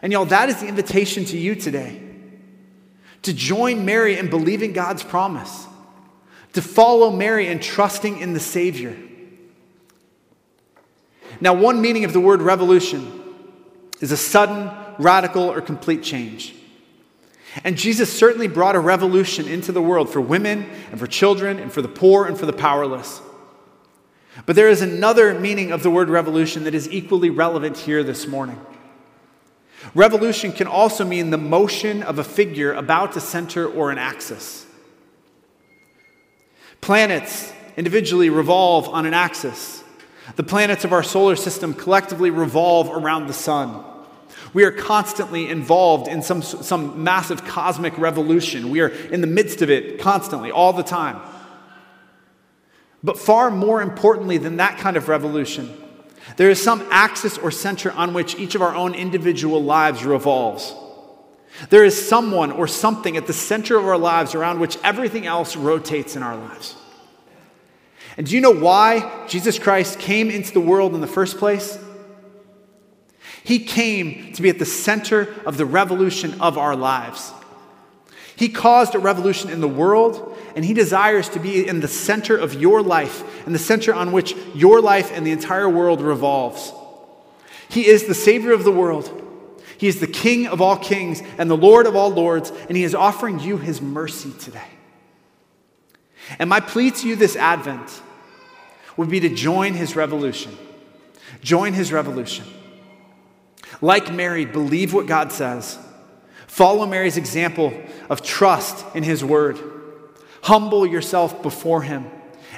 And 0.00 0.12
y'all, 0.12 0.24
that 0.26 0.48
is 0.48 0.60
the 0.60 0.66
invitation 0.66 1.26
to 1.26 1.38
you 1.38 1.54
today 1.54 2.00
to 3.22 3.34
join 3.34 3.84
Mary 3.84 4.18
in 4.18 4.30
believing 4.30 4.72
God's 4.72 5.02
promise, 5.02 5.66
to 6.54 6.62
follow 6.62 7.10
Mary 7.10 7.48
in 7.48 7.60
trusting 7.60 8.18
in 8.18 8.32
the 8.32 8.40
Savior. 8.40 8.96
Now, 11.40 11.54
one 11.54 11.80
meaning 11.80 12.04
of 12.04 12.12
the 12.12 12.20
word 12.20 12.40
revolution 12.40 13.22
is 14.00 14.12
a 14.12 14.16
sudden, 14.16 14.70
radical, 14.98 15.42
or 15.42 15.60
complete 15.60 16.02
change. 16.02 16.54
And 17.64 17.76
Jesus 17.76 18.12
certainly 18.12 18.48
brought 18.48 18.76
a 18.76 18.80
revolution 18.80 19.48
into 19.48 19.72
the 19.72 19.80
world 19.80 20.10
for 20.10 20.20
women 20.20 20.68
and 20.90 21.00
for 21.00 21.06
children 21.06 21.58
and 21.58 21.72
for 21.72 21.80
the 21.80 21.88
poor 21.88 22.26
and 22.26 22.38
for 22.38 22.46
the 22.46 22.52
powerless. 22.52 23.20
But 24.44 24.56
there 24.56 24.68
is 24.68 24.82
another 24.82 25.38
meaning 25.38 25.72
of 25.72 25.82
the 25.82 25.90
word 25.90 26.10
revolution 26.10 26.64
that 26.64 26.74
is 26.74 26.90
equally 26.90 27.30
relevant 27.30 27.78
here 27.78 28.02
this 28.02 28.26
morning. 28.26 28.60
Revolution 29.94 30.52
can 30.52 30.66
also 30.66 31.04
mean 31.04 31.30
the 31.30 31.38
motion 31.38 32.02
of 32.02 32.18
a 32.18 32.24
figure 32.24 32.72
about 32.74 33.16
a 33.16 33.20
center 33.20 33.66
or 33.66 33.90
an 33.90 33.98
axis. 33.98 34.66
Planets 36.80 37.52
individually 37.76 38.28
revolve 38.28 38.88
on 38.88 39.06
an 39.06 39.14
axis. 39.14 39.75
The 40.34 40.42
planets 40.42 40.84
of 40.84 40.92
our 40.92 41.04
solar 41.04 41.36
system 41.36 41.72
collectively 41.72 42.30
revolve 42.30 42.90
around 42.90 43.28
the 43.28 43.32
sun. 43.32 43.84
We 44.52 44.64
are 44.64 44.72
constantly 44.72 45.48
involved 45.48 46.08
in 46.08 46.22
some, 46.22 46.42
some 46.42 47.04
massive 47.04 47.44
cosmic 47.44 47.96
revolution. 47.98 48.70
We 48.70 48.80
are 48.80 48.88
in 48.88 49.20
the 49.20 49.26
midst 49.26 49.62
of 49.62 49.70
it 49.70 50.00
constantly, 50.00 50.50
all 50.50 50.72
the 50.72 50.82
time. 50.82 51.20
But 53.04 53.18
far 53.18 53.50
more 53.50 53.82
importantly 53.82 54.38
than 54.38 54.56
that 54.56 54.78
kind 54.78 54.96
of 54.96 55.08
revolution, 55.08 55.72
there 56.36 56.50
is 56.50 56.60
some 56.60 56.86
axis 56.90 57.38
or 57.38 57.50
center 57.50 57.92
on 57.92 58.14
which 58.14 58.34
each 58.36 58.54
of 58.54 58.62
our 58.62 58.74
own 58.74 58.94
individual 58.94 59.62
lives 59.62 60.04
revolves. 60.04 60.74
There 61.70 61.84
is 61.84 62.08
someone 62.08 62.50
or 62.50 62.66
something 62.66 63.16
at 63.16 63.26
the 63.26 63.32
center 63.32 63.78
of 63.78 63.86
our 63.86 63.96
lives 63.96 64.34
around 64.34 64.58
which 64.58 64.76
everything 64.82 65.26
else 65.26 65.56
rotates 65.56 66.16
in 66.16 66.22
our 66.22 66.36
lives. 66.36 66.74
And 68.16 68.26
do 68.26 68.34
you 68.34 68.40
know 68.40 68.50
why 68.50 69.26
Jesus 69.28 69.58
Christ 69.58 69.98
came 69.98 70.30
into 70.30 70.52
the 70.52 70.60
world 70.60 70.94
in 70.94 71.00
the 71.00 71.06
first 71.06 71.38
place? 71.38 71.78
He 73.44 73.58
came 73.60 74.32
to 74.32 74.42
be 74.42 74.48
at 74.48 74.58
the 74.58 74.64
center 74.64 75.34
of 75.44 75.56
the 75.56 75.66
revolution 75.66 76.40
of 76.40 76.58
our 76.58 76.74
lives. 76.74 77.32
He 78.34 78.48
caused 78.48 78.94
a 78.94 78.98
revolution 78.98 79.50
in 79.50 79.60
the 79.60 79.68
world, 79.68 80.36
and 80.54 80.64
He 80.64 80.74
desires 80.74 81.28
to 81.30 81.40
be 81.40 81.66
in 81.66 81.80
the 81.80 81.88
center 81.88 82.36
of 82.36 82.54
your 82.54 82.82
life, 82.82 83.46
and 83.46 83.54
the 83.54 83.58
center 83.58 83.94
on 83.94 84.12
which 84.12 84.34
your 84.54 84.80
life 84.80 85.10
and 85.12 85.26
the 85.26 85.30
entire 85.30 85.68
world 85.68 86.00
revolves. 86.00 86.72
He 87.68 87.86
is 87.86 88.06
the 88.06 88.14
Savior 88.14 88.52
of 88.52 88.64
the 88.64 88.72
world. 88.72 89.22
He 89.78 89.88
is 89.88 90.00
the 90.00 90.06
King 90.06 90.46
of 90.46 90.60
all 90.60 90.76
kings 90.76 91.22
and 91.38 91.50
the 91.50 91.56
Lord 91.56 91.86
of 91.86 91.96
all 91.96 92.10
lords, 92.10 92.50
and 92.68 92.76
He 92.76 92.82
is 92.84 92.94
offering 92.94 93.38
you 93.38 93.58
His 93.58 93.80
mercy 93.80 94.32
today. 94.38 94.68
And 96.38 96.50
my 96.50 96.60
plea 96.60 96.90
to 96.90 97.08
you 97.08 97.16
this 97.16 97.36
Advent 97.36 98.02
would 98.96 99.10
be 99.10 99.20
to 99.20 99.28
join 99.28 99.74
his 99.74 99.96
revolution. 99.96 100.56
Join 101.42 101.72
his 101.72 101.92
revolution. 101.92 102.44
Like 103.80 104.12
Mary, 104.12 104.44
believe 104.44 104.94
what 104.94 105.06
God 105.06 105.32
says. 105.32 105.78
Follow 106.46 106.86
Mary's 106.86 107.16
example 107.16 107.74
of 108.08 108.22
trust 108.22 108.84
in 108.94 109.02
his 109.02 109.24
word. 109.24 109.58
Humble 110.42 110.86
yourself 110.86 111.42
before 111.42 111.82
him 111.82 112.06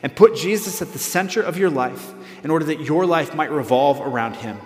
and 0.02 0.14
put 0.14 0.36
Jesus 0.36 0.80
at 0.82 0.92
the 0.92 0.98
center 0.98 1.42
of 1.42 1.58
your 1.58 1.70
life 1.70 2.12
in 2.44 2.50
order 2.50 2.66
that 2.66 2.80
your 2.80 3.06
life 3.06 3.34
might 3.34 3.50
revolve 3.50 4.00
around 4.00 4.36
him. 4.36 4.58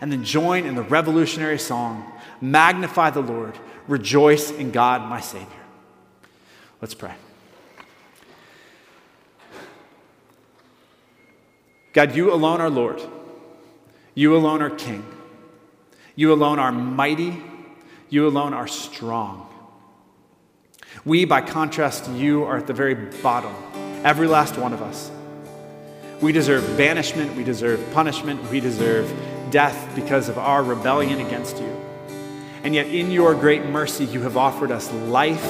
And 0.00 0.10
then 0.10 0.24
join 0.24 0.66
in 0.66 0.74
the 0.74 0.82
revolutionary 0.82 1.58
song 1.58 2.12
Magnify 2.40 3.10
the 3.10 3.22
Lord, 3.22 3.54
rejoice 3.88 4.50
in 4.50 4.70
God, 4.70 5.08
my 5.08 5.20
Savior. 5.20 5.48
Let's 6.82 6.94
pray. 6.94 7.14
God, 11.96 12.14
you 12.14 12.30
alone 12.30 12.60
are 12.60 12.68
Lord. 12.68 13.00
You 14.14 14.36
alone 14.36 14.60
are 14.60 14.68
King. 14.68 15.02
You 16.14 16.30
alone 16.30 16.58
are 16.58 16.70
mighty. 16.70 17.42
You 18.10 18.28
alone 18.28 18.52
are 18.52 18.68
strong. 18.68 19.48
We, 21.06 21.24
by 21.24 21.40
contrast 21.40 22.10
you, 22.10 22.44
are 22.44 22.58
at 22.58 22.66
the 22.66 22.74
very 22.74 22.92
bottom, 23.22 23.54
every 24.04 24.26
last 24.26 24.58
one 24.58 24.74
of 24.74 24.82
us. 24.82 25.10
We 26.20 26.32
deserve 26.32 26.76
banishment, 26.76 27.34
we 27.34 27.44
deserve 27.44 27.82
punishment, 27.94 28.50
we 28.50 28.60
deserve 28.60 29.10
death 29.50 29.94
because 29.94 30.28
of 30.28 30.36
our 30.36 30.62
rebellion 30.62 31.20
against 31.20 31.56
you. 31.56 31.82
And 32.62 32.74
yet, 32.74 32.88
in 32.88 33.10
your 33.10 33.34
great 33.34 33.64
mercy, 33.64 34.04
you 34.04 34.20
have 34.20 34.36
offered 34.36 34.70
us 34.70 34.92
life 34.92 35.46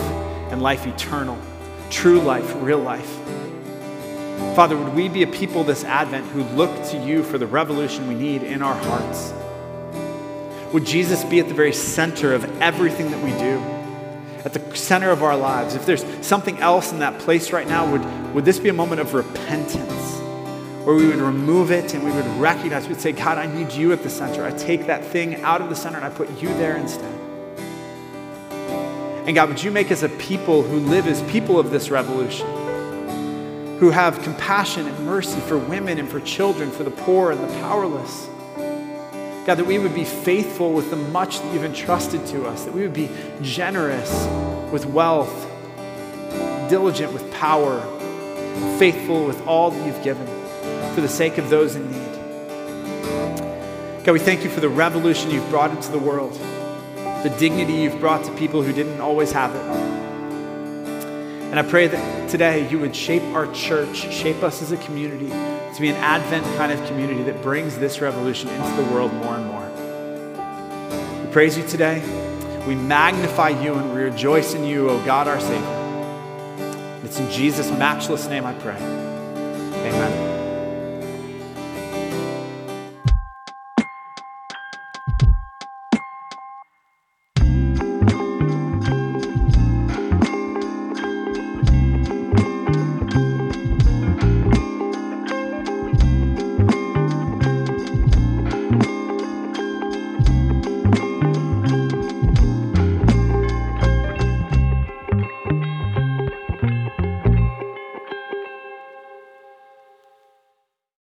and 0.52 0.62
life 0.62 0.86
eternal, 0.86 1.38
true 1.90 2.20
life, 2.20 2.54
real 2.62 2.78
life. 2.78 3.18
Father, 4.54 4.76
would 4.76 4.94
we 4.94 5.08
be 5.08 5.22
a 5.22 5.26
people 5.26 5.64
this 5.64 5.84
Advent 5.84 6.26
who 6.26 6.42
look 6.56 6.70
to 6.90 6.98
you 6.98 7.22
for 7.22 7.38
the 7.38 7.46
revolution 7.46 8.06
we 8.06 8.14
need 8.14 8.42
in 8.42 8.62
our 8.62 8.74
hearts? 8.74 9.32
Would 10.72 10.84
Jesus 10.84 11.24
be 11.24 11.40
at 11.40 11.48
the 11.48 11.54
very 11.54 11.72
center 11.72 12.34
of 12.34 12.44
everything 12.60 13.10
that 13.10 13.22
we 13.24 13.30
do? 13.32 13.58
At 14.44 14.52
the 14.52 14.76
center 14.76 15.10
of 15.10 15.22
our 15.22 15.36
lives? 15.36 15.74
If 15.74 15.86
there's 15.86 16.04
something 16.26 16.58
else 16.58 16.92
in 16.92 16.98
that 16.98 17.18
place 17.20 17.52
right 17.52 17.66
now, 17.66 17.90
would, 17.90 18.34
would 18.34 18.44
this 18.44 18.58
be 18.58 18.68
a 18.68 18.74
moment 18.74 19.00
of 19.00 19.14
repentance? 19.14 20.18
Where 20.84 20.94
we 20.94 21.06
would 21.06 21.16
remove 21.16 21.70
it 21.70 21.94
and 21.94 22.04
we 22.04 22.10
would 22.10 22.26
recognize, 22.38 22.88
we'd 22.88 23.00
say, 23.00 23.12
God, 23.12 23.38
I 23.38 23.46
need 23.46 23.72
you 23.72 23.92
at 23.92 24.02
the 24.02 24.10
center. 24.10 24.44
I 24.44 24.50
take 24.52 24.86
that 24.86 25.04
thing 25.04 25.42
out 25.42 25.60
of 25.60 25.68
the 25.68 25.76
center 25.76 25.96
and 25.96 26.06
I 26.06 26.10
put 26.10 26.30
you 26.40 26.48
there 26.48 26.76
instead. 26.76 27.12
And 29.26 29.34
God, 29.34 29.48
would 29.48 29.62
you 29.62 29.70
make 29.70 29.90
us 29.90 30.02
a 30.02 30.08
people 30.08 30.62
who 30.62 30.78
live 30.78 31.06
as 31.06 31.22
people 31.30 31.58
of 31.58 31.70
this 31.70 31.90
revolution? 31.90 32.46
Who 33.78 33.90
have 33.90 34.22
compassion 34.22 34.86
and 34.86 35.06
mercy 35.06 35.38
for 35.40 35.58
women 35.58 35.98
and 35.98 36.08
for 36.08 36.20
children, 36.20 36.70
for 36.70 36.82
the 36.82 36.90
poor 36.90 37.30
and 37.30 37.42
the 37.42 37.52
powerless. 37.60 38.28
God, 39.46 39.56
that 39.56 39.66
we 39.66 39.78
would 39.78 39.94
be 39.94 40.04
faithful 40.04 40.72
with 40.72 40.90
the 40.90 40.96
much 40.96 41.38
that 41.38 41.54
you've 41.54 41.64
entrusted 41.64 42.26
to 42.28 42.46
us, 42.46 42.64
that 42.64 42.72
we 42.72 42.82
would 42.82 42.94
be 42.94 43.10
generous 43.42 44.10
with 44.72 44.86
wealth, 44.86 45.50
diligent 46.68 47.12
with 47.12 47.30
power, 47.32 47.80
faithful 48.78 49.26
with 49.26 49.46
all 49.46 49.70
that 49.70 49.86
you've 49.86 50.02
given 50.02 50.26
for 50.94 51.00
the 51.00 51.08
sake 51.08 51.38
of 51.38 51.50
those 51.50 51.76
in 51.76 51.88
need. 51.90 52.06
God, 54.04 54.12
we 54.12 54.18
thank 54.18 54.42
you 54.42 54.50
for 54.50 54.60
the 54.60 54.68
revolution 54.68 55.30
you've 55.30 55.48
brought 55.50 55.70
into 55.70 55.92
the 55.92 55.98
world, 55.98 56.32
the 57.22 57.34
dignity 57.38 57.74
you've 57.74 58.00
brought 58.00 58.24
to 58.24 58.32
people 58.32 58.62
who 58.62 58.72
didn't 58.72 59.00
always 59.00 59.32
have 59.32 59.54
it. 59.54 59.95
And 61.50 61.58
I 61.58 61.62
pray 61.62 61.86
that 61.86 62.28
today 62.28 62.68
you 62.68 62.78
would 62.78 62.94
shape 62.94 63.22
our 63.34 63.50
church, 63.52 64.12
shape 64.12 64.42
us 64.42 64.62
as 64.62 64.72
a 64.72 64.76
community 64.78 65.28
to 65.28 65.80
be 65.80 65.88
an 65.88 65.96
Advent 65.96 66.44
kind 66.56 66.72
of 66.72 66.84
community 66.88 67.22
that 67.24 67.42
brings 67.42 67.78
this 67.78 68.00
revolution 68.00 68.48
into 68.48 68.82
the 68.82 68.90
world 68.92 69.12
more 69.14 69.34
and 69.36 69.46
more. 69.46 71.22
We 71.24 71.32
praise 71.32 71.56
you 71.56 71.66
today. 71.66 72.00
We 72.66 72.74
magnify 72.74 73.50
you 73.50 73.74
and 73.74 73.94
we 73.94 74.00
rejoice 74.00 74.54
in 74.54 74.64
you, 74.64 74.90
O 74.90 75.04
God, 75.04 75.28
our 75.28 75.38
Savior. 75.38 77.02
It's 77.04 77.20
in 77.20 77.30
Jesus' 77.30 77.70
matchless 77.70 78.26
name 78.26 78.44
I 78.44 78.54
pray. 78.54 79.05